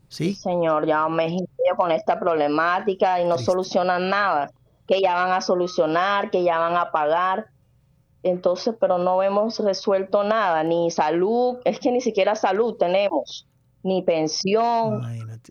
¿Sí? 0.09 0.35
Señor, 0.35 0.87
ya 0.87 1.05
un 1.05 1.16
mes 1.16 1.33
y 1.33 1.37
medio 1.37 1.77
con 1.77 1.93
esta 1.93 2.19
problemática 2.19 3.21
y 3.21 3.27
no 3.27 3.37
solucionan 3.37 4.09
nada. 4.09 4.51
Que 4.87 5.03
ya 5.03 5.14
van 5.14 5.33
a 5.33 5.43
solucionar, 5.43 6.31
que 6.31 6.43
ya 6.43 6.59
van 6.59 6.77
a 6.77 6.91
pagar. 6.91 7.49
Entonces, 8.23 8.75
pero 8.81 8.97
no 8.97 9.23
hemos 9.23 9.59
resuelto 9.61 10.25
nada, 10.25 10.64
ni 10.64 10.91
salud, 10.91 11.59
es 11.64 11.79
que 11.79 11.93
ni 11.93 12.01
siquiera 12.01 12.35
salud 12.35 12.75
tenemos, 12.77 13.47
ni 13.85 14.03
pensión, 14.03 15.03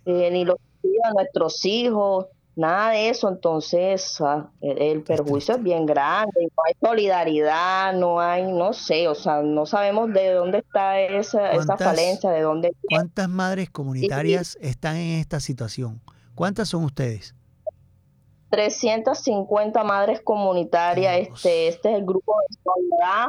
eh, 0.06 0.30
ni 0.32 0.44
los 0.44 0.58
de 0.84 1.14
nuestros 1.14 1.64
hijos 1.64 2.26
nada 2.58 2.92
de 2.92 3.10
eso, 3.10 3.30
entonces 3.30 4.20
ah, 4.20 4.50
el, 4.62 5.04
perjuicio 5.04 5.56
es 5.56 5.64
bien 5.64 5.86
grande, 5.86 6.32
no 6.42 6.64
hay 6.68 6.74
solidaridad, 6.82 7.94
no 7.94 8.20
hay, 8.20 8.52
no 8.52 8.74
sé, 8.74 9.08
o 9.08 9.16
sea, 9.16 9.42
no 9.42 9.66
sabemos 9.66 10.12
de 10.12 10.32
dónde 10.32 10.60
está 10.60 11.00
esa, 11.00 11.52
esa 11.52 11.78
falencia, 11.78 12.32
de 12.32 12.42
dónde... 12.42 12.76
¿Cuántas 12.90 13.30
madres 13.30 13.70
comunitarias 13.70 14.58
están 14.60 14.98
en 14.98 15.20
esta 15.20 15.40
situación? 15.40 16.02
¿Cuántas 16.36 16.70
son 16.70 16.84
ustedes? 16.84 17.36
350 18.50 19.84
madres 19.84 20.22
comunitarias, 20.22 21.28
este, 21.28 21.68
este 21.68 21.92
es 21.92 22.00
el 22.00 22.06
grupo 22.06 22.34
de 22.50 22.58
Soledad, 22.64 23.28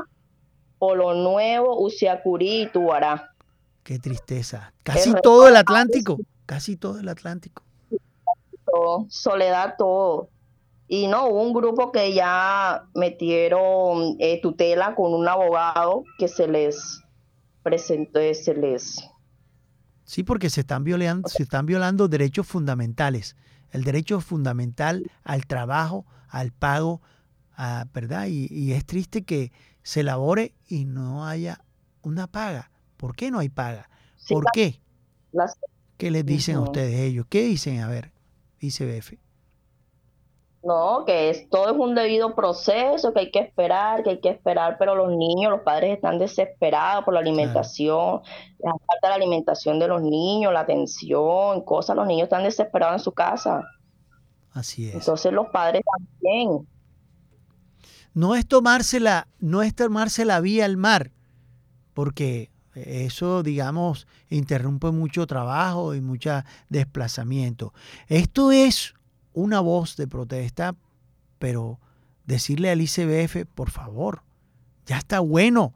Polo 0.79 1.15
Nuevo, 1.15 1.81
Uciacurí 1.85 2.63
y 2.63 2.67
Tubará. 2.69 3.31
Qué 3.83 3.99
tristeza. 3.99 4.73
Casi 4.83 5.13
todo 5.23 5.49
el 5.49 5.57
Atlántico, 5.57 6.19
casi 6.47 6.77
todo 6.77 6.99
el 6.99 7.09
Atlántico 7.09 7.68
soledad 9.09 9.75
todo. 9.79 10.31
Y 10.89 11.07
no, 11.07 11.29
hubo 11.29 11.43
un 11.43 11.53
grupo 11.53 11.93
que 11.93 12.15
ya 12.15 12.85
metieron 12.95 14.17
eh, 14.19 14.41
tutela 14.41 14.95
con 14.95 15.13
un 15.13 15.29
abogado 15.29 16.05
que 16.19 16.29
se 16.29 16.49
les 16.49 17.03
presentó, 17.63 18.21
se 18.33 18.55
les... 18.55 19.07
Sí, 20.05 20.23
porque 20.23 20.49
se 20.49 20.63
están 20.63 20.85
violando, 20.85 21.29
se 21.29 21.43
están 21.43 21.67
violando 21.67 22.09
derechos 22.09 22.47
fundamentales. 22.47 23.37
El 23.71 23.85
derecho 23.85 24.23
fundamental 24.23 25.11
al 25.23 25.47
trabajo, 25.47 26.07
al 26.31 26.53
pago, 26.53 27.03
a, 27.55 27.85
¿verdad? 27.93 28.27
Y, 28.29 28.73
es 28.73 28.87
triste 28.87 29.25
que 29.25 29.53
se 29.83 30.03
labore 30.03 30.55
y 30.67 30.87
no 30.87 31.27
haya 31.27 31.63
una 32.01 32.27
paga. 32.27 32.71
¿Por 32.97 33.15
qué 33.15 33.31
no 33.31 33.41
hay 33.41 33.51
paga? 33.51 33.91
¿Por 34.31 34.47
qué? 34.55 34.81
¿Qué 35.99 36.11
les 36.11 36.25
dicen 36.25 36.57
a 36.57 36.61
ustedes 36.61 36.99
ellos? 37.01 37.27
¿Qué 37.29 37.43
dicen? 37.43 37.81
A 37.81 37.89
ver. 37.89 38.11
ICBF? 38.61 39.15
No, 40.63 41.05
que 41.07 41.31
es, 41.31 41.49
todo 41.51 41.71
es 41.71 41.77
un 41.79 41.95
debido 41.95 42.35
proceso, 42.35 43.13
que 43.13 43.21
hay 43.21 43.31
que 43.31 43.39
esperar, 43.39 44.03
que 44.03 44.11
hay 44.11 44.21
que 44.21 44.29
esperar, 44.29 44.77
pero 44.79 44.97
los 44.97 45.11
niños, 45.17 45.53
los 45.53 45.61
padres 45.61 45.95
están 45.95 46.19
desesperados 46.19 47.05
por 47.05 47.15
la 47.15 47.21
alimentación, 47.21 48.21
la 48.59 48.73
falta 48.73 49.09
de 49.09 49.15
alimentación 49.15 49.79
de 49.79 49.87
los 49.87 50.03
niños, 50.03 50.53
la 50.53 50.61
atención, 50.61 51.65
cosas, 51.65 51.95
los 51.95 52.07
niños 52.07 52.25
están 52.25 52.43
desesperados 52.43 53.01
en 53.01 53.05
su 53.05 53.13
casa. 53.13 53.63
Así 54.53 54.89
es. 54.89 54.95
Entonces 54.95 55.33
los 55.33 55.49
padres 55.49 55.83
también. 55.97 56.67
No 58.13 58.35
es 58.35 58.47
tomársela, 58.47 59.29
no 59.39 59.63
es 59.63 59.77
tomarse 59.77 60.25
la 60.25 60.41
vía 60.41 60.65
al 60.65 60.77
mar, 60.77 61.13
porque 61.95 62.51
eso, 62.87 63.43
digamos, 63.43 64.07
interrumpe 64.29 64.91
mucho 64.91 65.27
trabajo 65.27 65.95
y 65.95 66.01
mucho 66.01 66.43
desplazamiento. 66.69 67.73
Esto 68.09 68.53
es 68.53 68.95
una 69.33 69.61
voz 69.61 69.97
de 69.97 70.09
protesta, 70.09 70.75
pero 71.39 71.79
decirle 72.27 72.71
al 72.71 72.81
ICBF, 72.81 73.47
por 73.55 73.71
favor, 73.71 74.23
ya 74.87 74.99
está 74.99 75.21
bueno. 75.21 75.75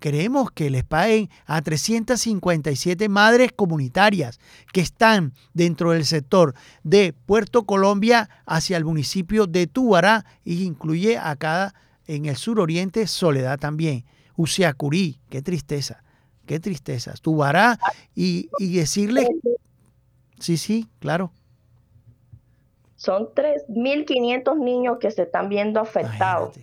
Queremos 0.00 0.52
que 0.52 0.70
les 0.70 0.84
paguen 0.84 1.28
a 1.44 1.60
357 1.60 3.08
madres 3.08 3.50
comunitarias 3.54 4.38
que 4.72 4.80
están 4.80 5.34
dentro 5.54 5.90
del 5.90 6.04
sector 6.04 6.54
de 6.84 7.12
Puerto 7.26 7.64
Colombia 7.64 8.30
hacia 8.46 8.76
el 8.76 8.84
municipio 8.84 9.46
de 9.46 9.66
Tubará 9.66 10.24
y 10.44 10.62
incluye 10.62 11.18
acá 11.18 11.74
en 12.06 12.26
el 12.26 12.36
suroriente 12.36 13.06
Soledad 13.08 13.58
también. 13.58 14.04
Uciacurí, 14.36 15.18
qué 15.30 15.42
tristeza. 15.42 16.04
Qué 16.48 16.58
tristeza. 16.60 17.12
Tu 17.20 17.44
y, 18.14 18.48
y 18.58 18.76
decirle... 18.76 19.28
Sí, 20.40 20.56
sí, 20.56 20.88
claro. 20.98 21.30
Son 22.96 23.26
3.500 23.34 24.58
niños 24.58 24.96
que 24.98 25.10
se 25.10 25.24
están 25.24 25.50
viendo 25.50 25.78
afectados. 25.78 26.58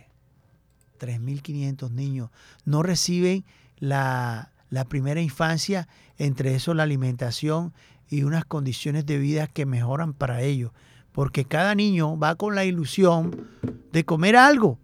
3.500 0.99 1.91
niños 1.91 2.31
no 2.63 2.81
reciben 2.81 3.45
la, 3.77 4.51
la 4.71 4.85
primera 4.85 5.21
infancia, 5.21 5.87
entre 6.17 6.55
eso 6.55 6.73
la 6.73 6.81
alimentación 6.81 7.71
y 8.09 8.23
unas 8.23 8.43
condiciones 8.43 9.05
de 9.05 9.19
vida 9.19 9.45
que 9.45 9.67
mejoran 9.67 10.13
para 10.13 10.41
ellos. 10.41 10.71
Porque 11.11 11.45
cada 11.45 11.75
niño 11.75 12.17
va 12.17 12.33
con 12.33 12.55
la 12.55 12.65
ilusión 12.65 13.49
de 13.91 14.03
comer 14.03 14.35
algo, 14.35 14.79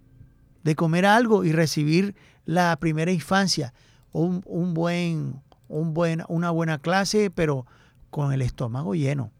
de 0.64 0.76
comer 0.76 1.08
algo 1.08 1.43
y 1.43 1.54
recibir 1.54 2.14
la 2.45 2.78
primera 2.80 3.12
infancia 3.12 3.74
un, 4.12 4.43
un 4.45 4.74
buen, 4.74 5.41
un 5.68 5.93
buen, 5.93 6.24
una 6.28 6.51
buena 6.51 6.78
clase, 6.80 7.30
pero 7.30 7.66
con 8.09 8.34
el 8.34 8.41
estómago 8.41 8.93
lleno. 8.95 9.32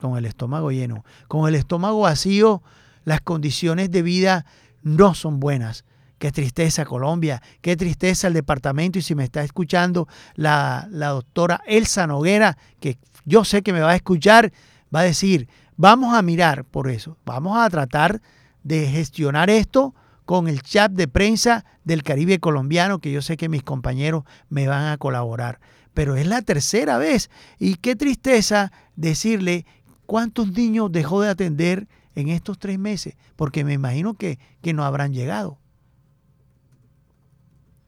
Con 0.00 0.16
el 0.16 0.26
estómago 0.26 0.70
lleno. 0.70 1.04
Con 1.26 1.48
el 1.48 1.54
estómago 1.54 2.00
vacío, 2.00 2.62
las 3.04 3.20
condiciones 3.20 3.90
de 3.90 4.02
vida 4.02 4.46
no 4.82 5.14
son 5.14 5.40
buenas. 5.40 5.84
Qué 6.18 6.32
tristeza 6.32 6.84
Colombia, 6.84 7.42
qué 7.60 7.76
tristeza 7.76 8.28
el 8.28 8.34
departamento. 8.34 8.98
Y 8.98 9.02
si 9.02 9.14
me 9.14 9.24
está 9.24 9.42
escuchando 9.42 10.08
la, 10.34 10.88
la 10.90 11.08
doctora 11.08 11.62
Elsa 11.66 12.06
Noguera, 12.06 12.58
que 12.80 12.98
yo 13.24 13.44
sé 13.44 13.62
que 13.62 13.72
me 13.72 13.80
va 13.80 13.90
a 13.90 13.96
escuchar, 13.96 14.52
va 14.94 15.00
a 15.00 15.04
decir, 15.04 15.48
vamos 15.76 16.14
a 16.14 16.22
mirar 16.22 16.64
por 16.64 16.90
eso, 16.90 17.16
vamos 17.24 17.56
a 17.56 17.70
tratar 17.70 18.20
de 18.62 18.88
gestionar 18.88 19.48
esto 19.48 19.94
con 20.28 20.46
el 20.46 20.60
chat 20.60 20.92
de 20.92 21.08
prensa 21.08 21.64
del 21.84 22.02
Caribe 22.02 22.38
colombiano, 22.38 22.98
que 22.98 23.10
yo 23.10 23.22
sé 23.22 23.38
que 23.38 23.48
mis 23.48 23.62
compañeros 23.62 24.24
me 24.50 24.68
van 24.68 24.88
a 24.88 24.98
colaborar. 24.98 25.58
Pero 25.94 26.16
es 26.16 26.26
la 26.26 26.42
tercera 26.42 26.98
vez. 26.98 27.30
Y 27.58 27.76
qué 27.76 27.96
tristeza 27.96 28.70
decirle 28.94 29.64
cuántos 30.04 30.52
niños 30.52 30.92
dejó 30.92 31.22
de 31.22 31.30
atender 31.30 31.88
en 32.14 32.28
estos 32.28 32.58
tres 32.58 32.78
meses, 32.78 33.16
porque 33.36 33.64
me 33.64 33.72
imagino 33.72 34.12
que, 34.12 34.38
que 34.60 34.74
no 34.74 34.84
habrán 34.84 35.14
llegado. 35.14 35.56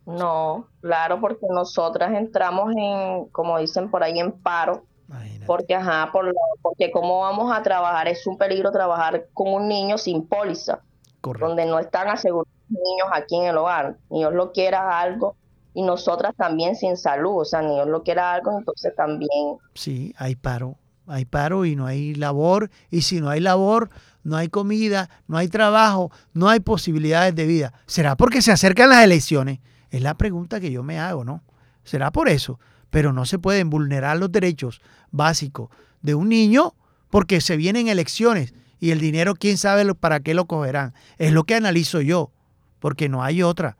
No, 0.06 0.66
claro, 0.80 1.20
porque 1.20 1.44
nosotras 1.50 2.14
entramos 2.14 2.72
en, 2.74 3.26
como 3.32 3.58
dicen 3.58 3.90
por 3.90 4.02
ahí, 4.02 4.18
en 4.18 4.32
paro. 4.32 4.86
Imagínate. 5.08 5.44
Porque, 5.44 5.74
ajá, 5.74 6.08
por 6.10 6.34
porque 6.62 6.90
cómo 6.90 7.20
vamos 7.20 7.54
a 7.54 7.62
trabajar, 7.62 8.08
es 8.08 8.26
un 8.26 8.38
peligro 8.38 8.72
trabajar 8.72 9.26
con 9.34 9.52
un 9.52 9.68
niño 9.68 9.98
sin 9.98 10.26
póliza, 10.26 10.80
Correcto. 11.20 11.48
donde 11.48 11.66
no 11.66 11.78
están 11.78 12.08
asegurados 12.08 12.48
los 12.68 12.80
niños 12.80 13.08
aquí 13.12 13.36
en 13.36 13.44
el 13.44 13.56
hogar. 13.58 13.96
Ni 14.10 14.20
Dios 14.20 14.32
lo 14.34 14.52
quiera 14.52 15.00
algo, 15.00 15.36
y 15.74 15.82
nosotras 15.82 16.34
también 16.36 16.76
sin 16.76 16.96
salud, 16.96 17.42
o 17.42 17.44
sea, 17.44 17.62
ni 17.62 17.74
Dios 17.74 17.88
lo 17.88 18.02
quiera 18.02 18.32
algo, 18.32 18.58
entonces 18.58 18.94
también 18.96 19.30
Sí, 19.74 20.14
hay 20.18 20.34
paro. 20.34 20.76
Hay 21.06 21.24
paro 21.24 21.64
y 21.64 21.74
no 21.74 21.86
hay 21.86 22.14
labor. 22.14 22.70
Y 22.90 23.02
si 23.02 23.20
no 23.20 23.30
hay 23.30 23.40
labor, 23.40 23.90
no 24.22 24.36
hay 24.36 24.48
comida, 24.48 25.10
no 25.26 25.38
hay 25.38 25.48
trabajo, 25.48 26.12
no 26.34 26.48
hay 26.48 26.60
posibilidades 26.60 27.34
de 27.34 27.46
vida. 27.46 27.72
¿Será 27.86 28.16
porque 28.16 28.42
se 28.42 28.52
acercan 28.52 28.90
las 28.90 29.02
elecciones? 29.02 29.58
Es 29.90 30.02
la 30.02 30.14
pregunta 30.14 30.60
que 30.60 30.70
yo 30.70 30.82
me 30.84 31.00
hago, 31.00 31.24
¿no? 31.24 31.42
¿Será 31.82 32.12
por 32.12 32.28
eso? 32.28 32.60
Pero 32.90 33.12
no 33.12 33.24
se 33.26 33.38
pueden 33.40 33.70
vulnerar 33.70 34.18
los 34.18 34.30
derechos 34.30 34.80
básicos 35.10 35.70
de 36.00 36.14
un 36.14 36.28
niño 36.28 36.74
porque 37.08 37.40
se 37.40 37.56
vienen 37.56 37.88
elecciones 37.88 38.54
y 38.80 38.90
el 38.90 38.98
dinero, 39.00 39.34
quién 39.34 39.58
sabe 39.58 39.84
lo- 39.84 39.94
para 39.94 40.20
qué 40.20 40.34
lo 40.34 40.46
cogerán. 40.46 40.94
Es 41.18 41.32
lo 41.32 41.44
que 41.44 41.54
analizo 41.54 42.00
yo, 42.00 42.32
porque 42.78 43.08
no 43.08 43.22
hay 43.22 43.42
otra. 43.42 43.76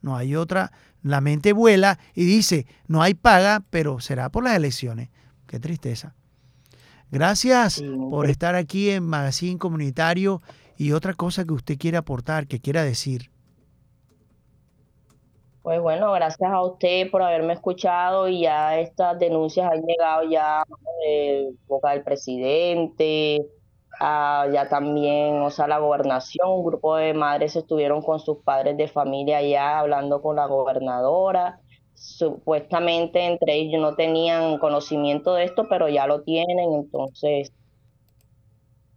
No 0.00 0.16
hay 0.16 0.36
otra. 0.36 0.72
La 1.02 1.20
mente 1.20 1.52
vuela 1.52 1.98
y 2.14 2.24
dice, 2.24 2.66
no 2.86 3.02
hay 3.02 3.14
paga, 3.14 3.62
pero 3.70 4.00
será 4.00 4.30
por 4.30 4.44
las 4.44 4.56
elecciones. 4.56 5.10
Qué 5.46 5.58
tristeza. 5.58 6.14
Gracias 7.10 7.82
por 8.10 8.28
estar 8.30 8.54
aquí 8.54 8.90
en 8.90 9.04
Magazine 9.04 9.58
Comunitario 9.58 10.40
y 10.76 10.92
otra 10.92 11.14
cosa 11.14 11.44
que 11.44 11.52
usted 11.52 11.78
quiere 11.78 11.96
aportar, 11.96 12.46
que 12.46 12.60
quiera 12.60 12.82
decir. 12.82 13.30
Pues 15.62 15.80
bueno, 15.80 16.12
gracias 16.12 16.50
a 16.50 16.62
usted 16.62 17.10
por 17.10 17.22
haberme 17.22 17.54
escuchado 17.54 18.28
y 18.28 18.42
ya 18.42 18.78
estas 18.78 19.18
denuncias 19.18 19.70
han 19.70 19.80
llegado 19.82 20.28
ya 20.28 20.62
de 21.06 21.54
boca 21.66 21.92
del 21.92 22.02
presidente, 22.02 23.46
a 24.00 24.46
ya 24.52 24.68
también, 24.68 25.42
o 25.42 25.50
sea, 25.50 25.66
la 25.68 25.78
gobernación, 25.78 26.48
un 26.48 26.64
grupo 26.64 26.96
de 26.96 27.14
madres 27.14 27.56
estuvieron 27.56 28.02
con 28.02 28.20
sus 28.20 28.38
padres 28.38 28.76
de 28.76 28.88
familia 28.88 29.40
ya 29.42 29.78
hablando 29.78 30.20
con 30.22 30.36
la 30.36 30.46
gobernadora. 30.46 31.60
Supuestamente 31.94 33.24
entre 33.24 33.54
ellos 33.54 33.80
no 33.80 33.94
tenían 33.94 34.58
conocimiento 34.58 35.34
de 35.34 35.44
esto, 35.44 35.66
pero 35.68 35.88
ya 35.88 36.06
lo 36.06 36.22
tienen, 36.22 36.72
entonces 36.74 37.52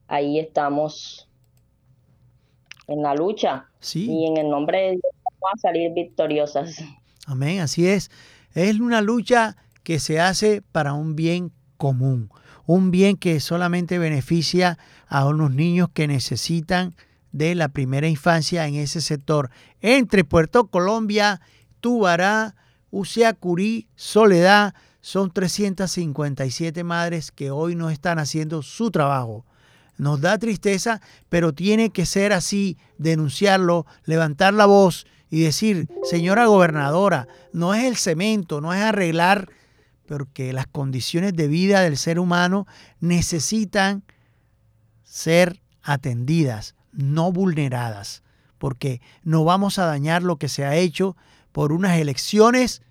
ahí 0.07 0.39
estamos 0.39 1.27
en 2.87 3.01
la 3.03 3.13
lucha 3.13 3.67
Sí. 3.79 4.09
y 4.09 4.25
en 4.25 4.37
el 4.37 4.49
nombre 4.49 4.79
de 4.79 4.89
Dios 4.91 5.13
vamos 5.23 5.51
a 5.55 5.57
salir 5.59 5.93
victoriosas. 5.93 6.83
Amén, 7.25 7.59
así 7.59 7.87
es. 7.87 8.09
Es 8.53 8.79
una 8.79 9.01
lucha 9.01 9.57
que 9.83 9.99
se 9.99 10.19
hace 10.19 10.61
para 10.61 10.93
un 10.93 11.15
bien 11.15 11.51
común, 11.77 12.29
un 12.67 12.91
bien 12.91 13.15
que 13.17 13.39
solamente 13.39 13.97
beneficia 13.97 14.77
a 15.07 15.25
unos 15.25 15.51
niños 15.51 15.89
que 15.93 16.05
necesitan 16.05 16.93
de 17.31 17.55
la 17.55 17.69
primera 17.69 18.07
infancia 18.07 18.67
en 18.67 18.75
ese 18.75 19.01
sector. 19.01 19.49
Entre 19.81 20.23
Puerto 20.23 20.67
Colombia, 20.67 21.41
Tubará, 21.79 22.55
Uciacurí, 22.91 23.87
Soledad, 23.95 24.75
son 24.99 25.31
357 25.31 26.83
madres 26.83 27.31
que 27.31 27.51
hoy 27.51 27.75
no 27.75 27.89
están 27.89 28.19
haciendo 28.19 28.61
su 28.61 28.91
trabajo. 28.91 29.45
Nos 29.97 30.19
da 30.19 30.37
tristeza, 30.37 30.99
pero 31.29 31.53
tiene 31.53 31.91
que 31.91 32.05
ser 32.05 32.33
así, 32.33 32.77
denunciarlo, 32.97 33.85
levantar 34.03 34.53
la 34.53 34.65
voz 34.65 35.07
y 35.29 35.41
decir, 35.41 35.87
señora 36.03 36.45
gobernadora, 36.47 37.29
no 37.53 37.73
es 37.73 37.85
el 37.85 37.95
cemento, 37.95 38.59
no 38.59 38.73
es 38.73 38.81
arreglar, 38.81 39.49
porque 40.07 40.53
las 40.53 40.67
condiciones 40.67 41.33
de 41.35 41.47
vida 41.47 41.81
del 41.81 41.97
ser 41.97 42.19
humano 42.19 42.65
necesitan 42.99 44.03
ser 45.03 45.61
atendidas, 45.83 46.75
no 46.91 47.31
vulneradas, 47.31 48.23
porque 48.57 49.01
no 49.23 49.43
vamos 49.43 49.77
a 49.77 49.85
dañar 49.85 50.23
lo 50.23 50.37
que 50.37 50.49
se 50.49 50.65
ha 50.65 50.75
hecho 50.75 51.15
por 51.51 51.71
unas 51.71 51.97
elecciones, 51.97 52.81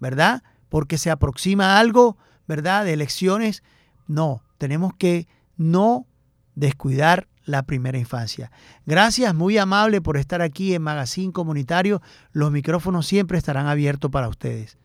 ¿verdad? 0.00 0.42
Porque 0.68 0.98
se 0.98 1.10
aproxima 1.10 1.78
algo, 1.78 2.16
¿verdad? 2.46 2.84
De 2.84 2.94
elecciones. 2.94 3.62
No, 4.06 4.42
tenemos 4.56 4.92
que 4.94 5.28
no 5.56 6.06
descuidar 6.54 7.28
la 7.44 7.62
primera 7.62 7.98
infancia. 7.98 8.50
Gracias, 8.84 9.34
muy 9.34 9.56
amable 9.58 10.00
por 10.00 10.16
estar 10.16 10.42
aquí 10.42 10.74
en 10.74 10.82
Magazine 10.82 11.32
Comunitario. 11.32 12.02
Los 12.32 12.50
micrófonos 12.50 13.06
siempre 13.06 13.38
estarán 13.38 13.66
abiertos 13.66 14.10
para 14.10 14.28
ustedes. 14.28 14.76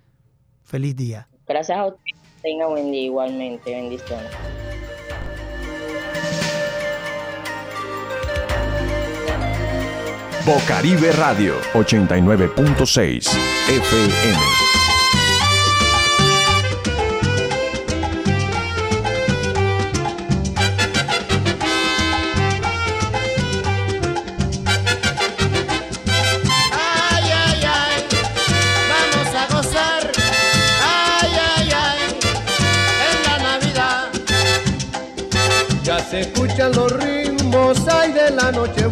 Feliz 0.64 0.96
día. 0.96 1.28
Gracias 1.48 1.78
a 1.78 1.86
usted. 1.88 2.00
Tenga 2.42 2.68
buen 2.68 2.92
día 2.92 3.04
igualmente. 3.04 3.72
Bendiciones. 3.72 4.32
Bocaribe 10.46 11.14
Radio 11.14 11.56
89.6 11.74 13.30
FM. 13.70 14.63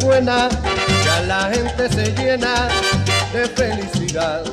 Nochebuena. 0.02 0.50
Ya 1.06 1.22
la 1.22 1.52
gente 1.54 1.90
se 1.90 2.12
llena 2.14 2.70
de 3.34 3.46
felicidad. 3.48 4.44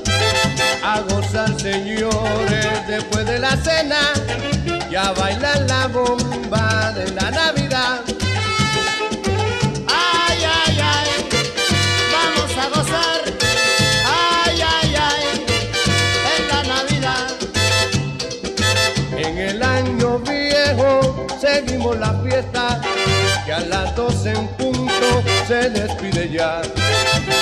A 0.84 1.00
gozar, 1.00 1.58
señores, 1.58 2.86
después 2.86 3.24
de 3.26 3.38
la 3.38 3.56
cena. 3.56 4.12
Ya 4.90 5.12
bailan 5.12 5.66
la 5.66 5.86
bomba 5.88 6.92
de 6.92 7.10
la 7.12 7.30
Navidad. 7.30 8.00
Ay, 9.88 10.38
ay, 10.44 10.80
ay, 10.82 11.08
vamos 12.12 12.52
a 12.58 12.68
gozar. 12.68 13.20
Ay, 14.04 14.60
ay, 14.60 14.94
ay, 14.96 15.46
en 16.36 16.48
la 16.48 16.62
Navidad. 16.62 17.28
En 19.16 19.38
el 19.38 19.62
año 19.62 20.18
viejo 20.18 21.26
seguimos 21.40 21.98
la 21.98 22.12
fiesta, 22.22 22.80
que 23.46 23.52
a 23.52 23.60
las 23.60 23.94
12 23.96 24.07
en 24.07 24.07
punto 24.07 24.07
se 25.48 25.70
despide 25.70 26.28
ya. 26.28 26.60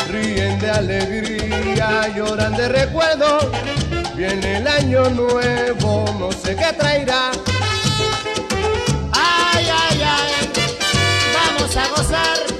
Ríen 0.08 0.60
de 0.60 0.70
alegría, 0.70 2.06
lloran 2.14 2.56
de 2.56 2.68
recuerdo. 2.68 3.50
Viene 4.14 4.58
el 4.58 4.68
año 4.68 5.10
nuevo, 5.10 6.04
no 6.16 6.30
sé 6.30 6.54
qué 6.54 6.72
traerá. 6.72 7.32
Ay, 9.12 9.66
ay, 9.82 10.02
ay, 10.02 10.52
vamos 11.34 11.76
a 11.76 11.88
gozar. 11.88 12.55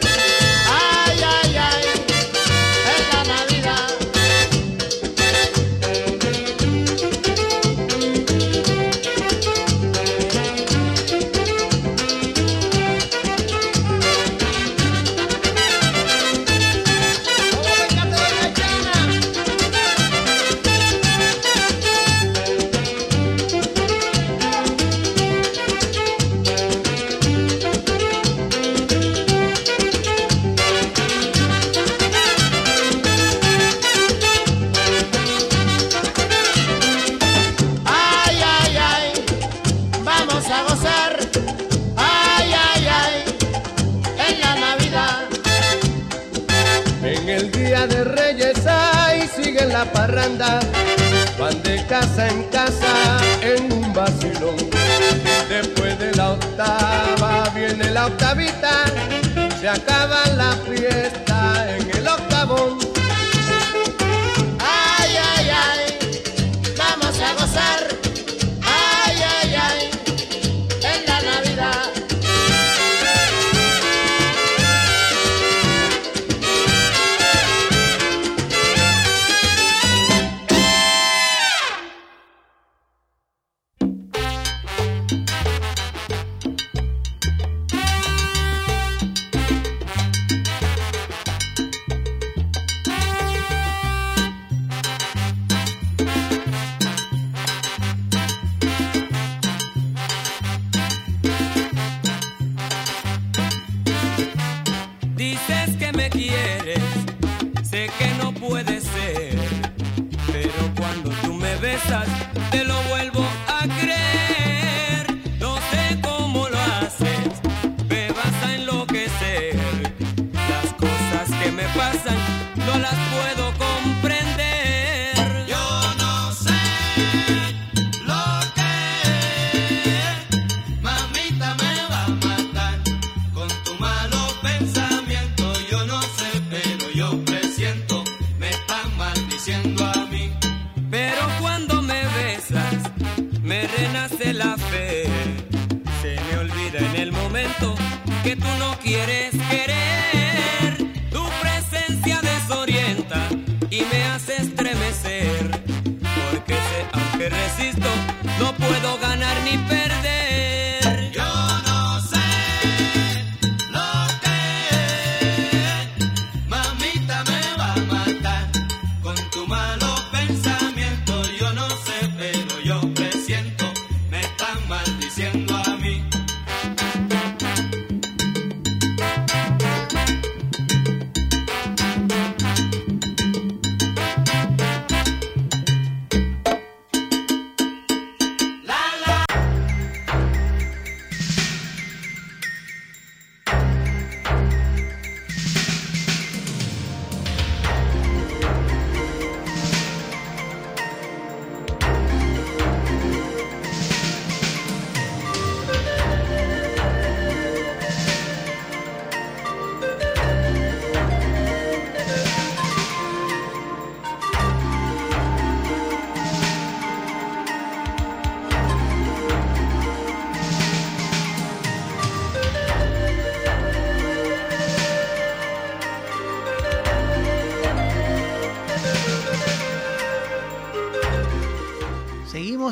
Me 111.57 111.69
besas, 111.69 112.26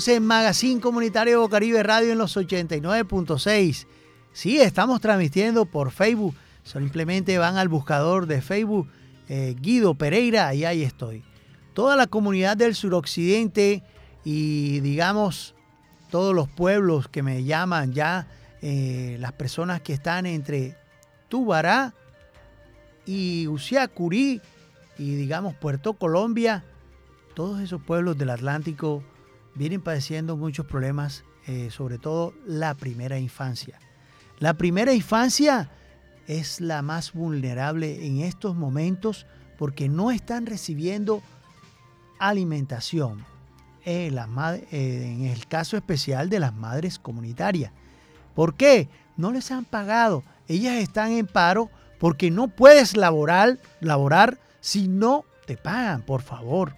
En 0.07 0.27
Magazine 0.27 0.83
Comunitario 0.83 1.49
Caribe 1.49 1.83
Radio 1.83 2.13
en 2.13 2.19
los 2.19 2.37
89.6. 2.37 3.87
Sí, 4.35 4.61
estamos 4.61 5.01
transmitiendo 5.01 5.65
por 5.65 5.93
Facebook. 5.93 6.35
Simplemente 6.63 7.39
van 7.39 7.57
al 7.57 7.69
buscador 7.69 8.27
de 8.27 8.43
Facebook 8.43 8.89
eh, 9.29 9.55
Guido 9.59 9.95
Pereira 9.95 10.53
y 10.55 10.67
ahí 10.67 10.83
estoy. 10.83 11.25
Toda 11.73 11.97
la 11.97 12.07
comunidad 12.07 12.57
del 12.57 12.75
suroccidente 12.75 13.83
y 14.25 14.81
digamos 14.81 15.55
todos 16.11 16.35
los 16.35 16.51
pueblos 16.51 17.09
que 17.09 17.23
me 17.23 17.45
llaman 17.45 17.95
ya, 17.95 18.27
eh, 18.61 19.17
las 19.21 19.33
personas 19.33 19.81
que 19.81 19.95
están 19.95 20.27
entre 20.27 20.77
Tubará 21.29 21.95
y 23.07 23.47
Usiacurí 23.49 24.43
y 24.99 25.15
digamos 25.15 25.55
Puerto 25.55 25.95
Colombia, 25.95 26.63
todos 27.35 27.61
esos 27.63 27.81
pueblos 27.81 28.19
del 28.19 28.31
Atlántico 28.31 29.03
vienen 29.55 29.81
padeciendo 29.81 30.37
muchos 30.37 30.67
problemas, 30.67 31.25
eh, 31.47 31.71
sobre 31.71 31.99
todo 31.99 32.35
la 32.47 32.75
primera 32.75 33.19
infancia. 33.19 33.79
La 34.39 34.55
primera 34.55 34.93
infancia 34.93 35.71
es 36.27 36.61
la 36.61 36.83
más 36.83 37.13
vulnerable 37.13 38.07
en 38.07 38.21
estos 38.21 38.57
momentos 38.57 39.27
porque 39.59 39.89
no 39.89 40.11
están 40.11 40.47
recibiendo 40.47 41.23
alimentación. 42.19 43.25
Eh, 43.87 44.11
en 44.11 45.27
el 45.27 45.47
caso 45.47 45.77
especial 45.77 46.31
de 46.31 46.41
las 46.41 46.55
madres 46.55 46.99
comunitarias. 46.99 47.71
¿Por 48.35 48.55
qué? 48.55 48.89
No 49.19 49.31
les 49.31 49.51
han 49.51 49.67
pagado. 49.67 50.25
Ellas 50.49 50.77
están 50.77 51.13
en 51.13 51.27
paro 51.27 51.69
porque 51.99 52.31
no 52.31 52.49
puedes 52.49 52.97
laborar, 52.97 53.59
laborar 53.81 54.39
si 54.61 54.89
no 54.89 55.27
te 55.47 55.59
pagan, 55.59 56.01
por 56.01 56.23
favor. 56.23 56.75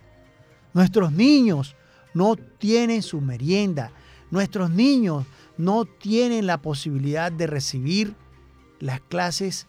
Nuestros 0.74 1.12
niños 1.12 1.75
no 2.16 2.36
tienen 2.36 3.02
su 3.02 3.20
merienda. 3.20 3.92
Nuestros 4.30 4.70
niños 4.70 5.26
no 5.58 5.84
tienen 5.84 6.46
la 6.46 6.62
posibilidad 6.62 7.30
de 7.30 7.46
recibir 7.46 8.14
las 8.80 9.02
clases 9.02 9.66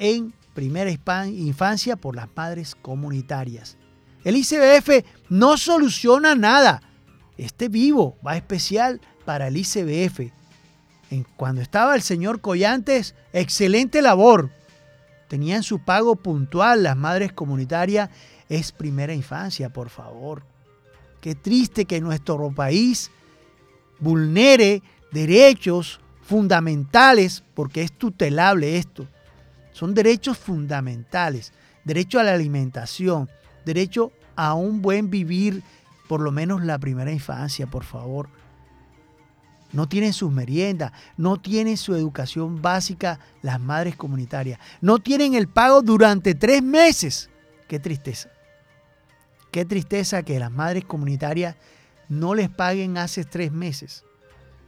en 0.00 0.34
primera 0.54 0.90
infancia 0.90 1.94
por 1.94 2.16
las 2.16 2.28
madres 2.34 2.74
comunitarias. 2.74 3.78
El 4.24 4.36
ICBF 4.36 5.04
no 5.28 5.56
soluciona 5.56 6.34
nada. 6.34 6.82
Este 7.36 7.68
vivo 7.68 8.18
va 8.26 8.36
especial 8.36 9.00
para 9.24 9.46
el 9.46 9.56
ICBF. 9.56 10.32
Cuando 11.36 11.62
estaba 11.62 11.94
el 11.94 12.02
señor 12.02 12.40
Collantes, 12.40 13.14
excelente 13.32 14.02
labor. 14.02 14.50
Tenían 15.28 15.62
su 15.62 15.78
pago 15.78 16.16
puntual 16.16 16.82
las 16.82 16.96
madres 16.96 17.32
comunitarias. 17.32 18.10
Es 18.48 18.72
primera 18.72 19.14
infancia, 19.14 19.68
por 19.68 19.90
favor. 19.90 20.42
Qué 21.20 21.34
triste 21.34 21.84
que 21.84 22.00
nuestro 22.00 22.50
país 22.50 23.10
vulnere 23.98 24.82
derechos 25.10 26.00
fundamentales, 26.22 27.42
porque 27.54 27.82
es 27.82 27.92
tutelable 27.92 28.76
esto. 28.76 29.06
Son 29.72 29.94
derechos 29.94 30.36
fundamentales. 30.38 31.52
Derecho 31.84 32.20
a 32.20 32.22
la 32.22 32.34
alimentación, 32.34 33.28
derecho 33.64 34.12
a 34.36 34.54
un 34.54 34.82
buen 34.82 35.10
vivir, 35.10 35.62
por 36.06 36.20
lo 36.20 36.30
menos 36.30 36.64
la 36.64 36.78
primera 36.78 37.10
infancia, 37.10 37.66
por 37.66 37.84
favor. 37.84 38.28
No 39.72 39.88
tienen 39.88 40.12
sus 40.12 40.30
meriendas, 40.30 40.92
no 41.16 41.40
tienen 41.40 41.76
su 41.76 41.94
educación 41.94 42.62
básica 42.62 43.20
las 43.42 43.60
madres 43.60 43.96
comunitarias, 43.96 44.58
no 44.80 44.98
tienen 44.98 45.34
el 45.34 45.48
pago 45.48 45.82
durante 45.82 46.34
tres 46.34 46.62
meses. 46.62 47.28
Qué 47.68 47.78
tristeza. 47.78 48.30
Qué 49.50 49.64
tristeza 49.64 50.22
que 50.22 50.38
las 50.38 50.52
madres 50.52 50.84
comunitarias 50.84 51.56
no 52.08 52.34
les 52.34 52.48
paguen 52.48 52.98
hace 52.98 53.24
tres 53.24 53.52
meses. 53.52 54.04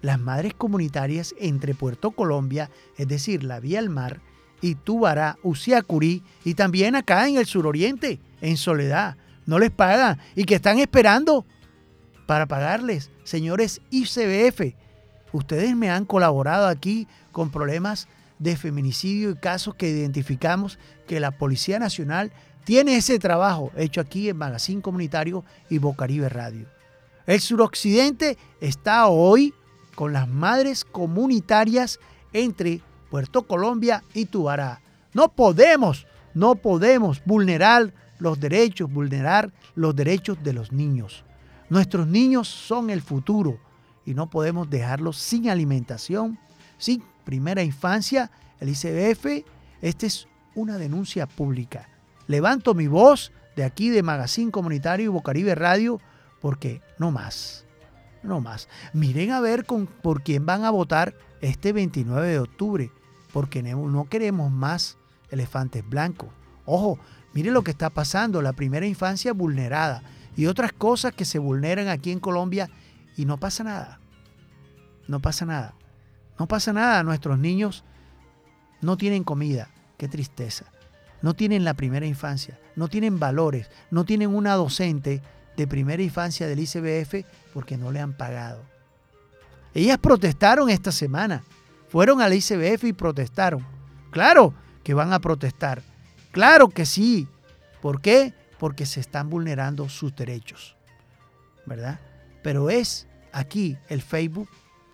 Las 0.02 0.18
madres 0.18 0.54
comunitarias 0.54 1.34
entre 1.38 1.74
Puerto 1.74 2.12
Colombia, 2.12 2.70
es 2.96 3.06
decir, 3.06 3.44
la 3.44 3.60
vía 3.60 3.78
al 3.78 3.90
mar, 3.90 4.20
y 4.62 4.74
Tubará, 4.74 5.38
Uciacurí 5.42 6.22
y 6.44 6.54
también 6.54 6.94
acá 6.94 7.28
en 7.28 7.36
el 7.36 7.46
suroriente, 7.46 8.20
en 8.40 8.56
Soledad, 8.56 9.16
no 9.46 9.58
les 9.58 9.70
pagan 9.70 10.18
y 10.34 10.44
que 10.44 10.54
están 10.54 10.78
esperando 10.78 11.46
para 12.26 12.46
pagarles. 12.46 13.10
Señores 13.24 13.80
ICBF, 13.90 14.74
ustedes 15.32 15.74
me 15.76 15.90
han 15.90 16.04
colaborado 16.04 16.66
aquí 16.66 17.08
con 17.32 17.50
problemas 17.50 18.08
de 18.38 18.56
feminicidio 18.56 19.30
y 19.30 19.36
casos 19.36 19.74
que 19.74 19.88
identificamos 19.88 20.78
que 21.06 21.20
la 21.20 21.32
Policía 21.32 21.78
Nacional 21.78 22.32
tiene 22.64 22.96
ese 22.96 23.18
trabajo 23.18 23.70
hecho 23.76 24.00
aquí 24.00 24.28
en 24.28 24.36
Magazine 24.36 24.82
Comunitario 24.82 25.44
y 25.68 25.78
Bocaribe 25.78 26.28
Radio. 26.28 26.66
El 27.26 27.40
suroccidente 27.40 28.38
está 28.60 29.06
hoy 29.08 29.54
con 29.94 30.12
las 30.12 30.28
madres 30.28 30.84
comunitarias 30.84 32.00
entre 32.32 32.80
Puerto 33.10 33.46
Colombia 33.46 34.02
y 34.14 34.26
Tubará. 34.26 34.80
No 35.12 35.28
podemos, 35.28 36.06
no 36.34 36.54
podemos 36.54 37.22
vulnerar 37.24 37.92
los 38.18 38.38
derechos, 38.38 38.90
vulnerar 38.90 39.52
los 39.74 39.94
derechos 39.94 40.42
de 40.42 40.52
los 40.52 40.72
niños. 40.72 41.24
Nuestros 41.68 42.06
niños 42.06 42.48
son 42.48 42.90
el 42.90 43.02
futuro 43.02 43.58
y 44.06 44.14
no 44.14 44.30
podemos 44.30 44.70
dejarlos 44.70 45.18
sin 45.18 45.50
alimentación, 45.50 46.38
sin 46.78 47.02
primera 47.24 47.62
infancia. 47.62 48.30
El 48.58 48.70
ICBF, 48.70 49.44
esta 49.82 50.06
es 50.06 50.26
una 50.54 50.78
denuncia 50.78 51.26
pública. 51.26 51.89
Levanto 52.30 52.74
mi 52.74 52.86
voz 52.86 53.32
de 53.56 53.64
aquí 53.64 53.90
de 53.90 54.02
Magazine 54.04 54.52
Comunitario 54.52 55.06
y 55.06 55.08
Bocaribe 55.08 55.54
Radio 55.56 56.00
porque 56.40 56.80
no 56.96 57.10
más, 57.10 57.66
no 58.22 58.40
más. 58.40 58.68
Miren 58.92 59.32
a 59.32 59.40
ver 59.40 59.66
con, 59.66 59.86
por 59.86 60.22
quién 60.22 60.46
van 60.46 60.64
a 60.64 60.70
votar 60.70 61.14
este 61.40 61.72
29 61.72 62.28
de 62.28 62.38
octubre, 62.38 62.92
porque 63.32 63.62
no 63.62 64.08
queremos 64.08 64.52
más 64.52 64.96
elefantes 65.30 65.86
blancos. 65.88 66.28
Ojo, 66.66 67.00
Mire 67.32 67.50
lo 67.50 67.62
que 67.62 67.70
está 67.70 67.90
pasando, 67.90 68.42
la 68.42 68.52
primera 68.52 68.86
infancia 68.86 69.32
vulnerada 69.32 70.02
y 70.36 70.46
otras 70.46 70.72
cosas 70.72 71.12
que 71.14 71.24
se 71.24 71.38
vulneran 71.38 71.88
aquí 71.88 72.10
en 72.10 72.20
Colombia 72.20 72.68
y 73.16 73.24
no 73.24 73.38
pasa 73.38 73.62
nada. 73.62 74.00
No 75.06 75.20
pasa 75.20 75.46
nada. 75.46 75.74
No 76.38 76.48
pasa 76.48 76.72
nada. 76.72 77.02
Nuestros 77.02 77.38
niños 77.38 77.84
no 78.80 78.96
tienen 78.96 79.24
comida. 79.24 79.68
Qué 79.96 80.08
tristeza. 80.08 80.66
No 81.22 81.34
tienen 81.34 81.64
la 81.64 81.74
primera 81.74 82.06
infancia. 82.06 82.58
No 82.76 82.88
tienen 82.88 83.18
valores. 83.18 83.70
No 83.90 84.04
tienen 84.04 84.34
una 84.34 84.54
docente 84.54 85.22
de 85.56 85.66
primera 85.66 86.02
infancia 86.02 86.46
del 86.46 86.60
ICBF 86.60 87.26
porque 87.52 87.76
no 87.76 87.90
le 87.90 88.00
han 88.00 88.12
pagado. 88.12 88.62
Ellas 89.74 89.98
protestaron 89.98 90.70
esta 90.70 90.92
semana. 90.92 91.42
Fueron 91.88 92.20
al 92.22 92.32
ICBF 92.32 92.84
y 92.84 92.92
protestaron. 92.92 93.64
Claro 94.10 94.54
que 94.82 94.94
van 94.94 95.12
a 95.12 95.20
protestar. 95.20 95.82
Claro 96.32 96.68
que 96.68 96.86
sí. 96.86 97.28
¿Por 97.82 98.00
qué? 98.00 98.34
Porque 98.58 98.86
se 98.86 99.00
están 99.00 99.28
vulnerando 99.30 99.88
sus 99.88 100.14
derechos. 100.14 100.76
¿Verdad? 101.66 102.00
Pero 102.42 102.70
es 102.70 103.06
aquí 103.32 103.76
el 103.88 104.02
Facebook 104.02 104.48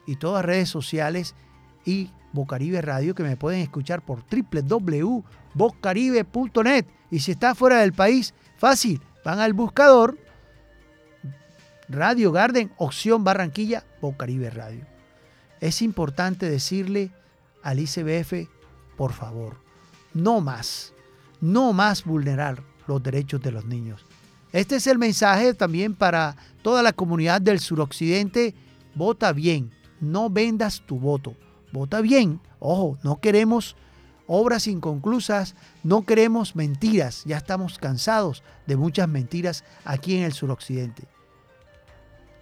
y 0.07 0.17
todas 0.17 0.43
las 0.43 0.47
redes 0.47 0.69
sociales 0.69 1.35
y 1.85 2.11
Bocaribe 2.33 2.83
Radio 2.83 3.15
que 3.15 3.23
me 3.23 3.37
pueden 3.37 3.61
escuchar 3.61 4.03
por 4.03 4.23
www.bocaribe.net. 5.57 6.87
Y 7.11 7.21
si 7.21 7.33
está 7.33 7.55
fuera 7.55 7.81
del 7.81 7.93
país, 7.93 8.35
fácil, 8.57 9.01
van 9.25 9.41
al 9.41 9.53
buscador 9.53 10.19
Radio 11.89 12.33
Garden, 12.33 12.73
opción 12.79 13.25
Barranquilla, 13.25 13.85
Bocaribe 14.01 14.51
Radio. 14.51 14.85
Es 15.61 15.83
importante 15.83 16.49
decirle 16.49 17.11
al 17.63 17.79
ICBF, 17.79 18.49
por 18.97 19.13
favor, 19.13 19.57
no 20.13 20.41
más 20.41 20.93
no 21.41 21.73
más 21.73 22.05
vulnerar 22.05 22.63
los 22.87 23.03
derechos 23.03 23.41
de 23.43 23.53
los 23.53 23.65
niños. 23.65 24.05
Este 24.53 24.77
es 24.77 24.87
el 24.87 24.99
mensaje 24.99 25.55
también 25.55 25.95
para 25.95 26.37
toda 26.63 26.83
la 26.83 26.93
comunidad 26.93 27.41
del 27.41 27.61
suroccidente. 27.61 28.55
Vota 28.95 29.33
bien, 29.33 29.73
no 30.01 30.31
vendas 30.31 30.83
tu 30.87 30.99
voto. 30.99 31.35
Vota 31.73 32.01
bien. 32.01 32.41
Ojo, 32.59 32.99
no 33.03 33.21
queremos 33.21 33.77
obras 34.27 34.67
inconclusas, 34.67 35.55
no 35.83 36.05
queremos 36.05 36.57
mentiras. 36.57 37.23
Ya 37.25 37.37
estamos 37.37 37.79
cansados 37.79 38.43
de 38.67 38.77
muchas 38.77 39.09
mentiras 39.09 39.65
aquí 39.85 40.17
en 40.17 40.25
el 40.25 40.33
suroccidente. 40.33 41.05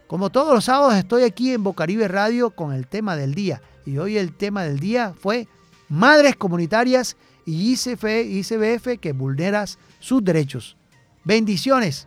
Como 0.06 0.30
todos 0.30 0.54
los 0.54 0.66
sábados 0.66 0.94
estoy 0.94 1.22
aquí 1.22 1.52
en 1.52 1.64
Bocaribe 1.64 2.08
Radio 2.08 2.50
con 2.50 2.72
el 2.72 2.86
tema 2.86 3.16
del 3.16 3.34
día. 3.34 3.62
Y 3.86 3.98
hoy 3.98 4.16
el 4.16 4.34
tema 4.34 4.62
del 4.64 4.78
día 4.78 5.14
fue 5.18 5.48
Madres 5.88 6.36
Comunitarias 6.36 7.16
y 7.46 7.72
ICF, 7.72 8.04
ICBF 8.04 8.98
que 9.00 9.12
vulneras 9.12 9.78
sus 10.00 10.24
derechos. 10.24 10.76
Bendiciones. 11.24 12.06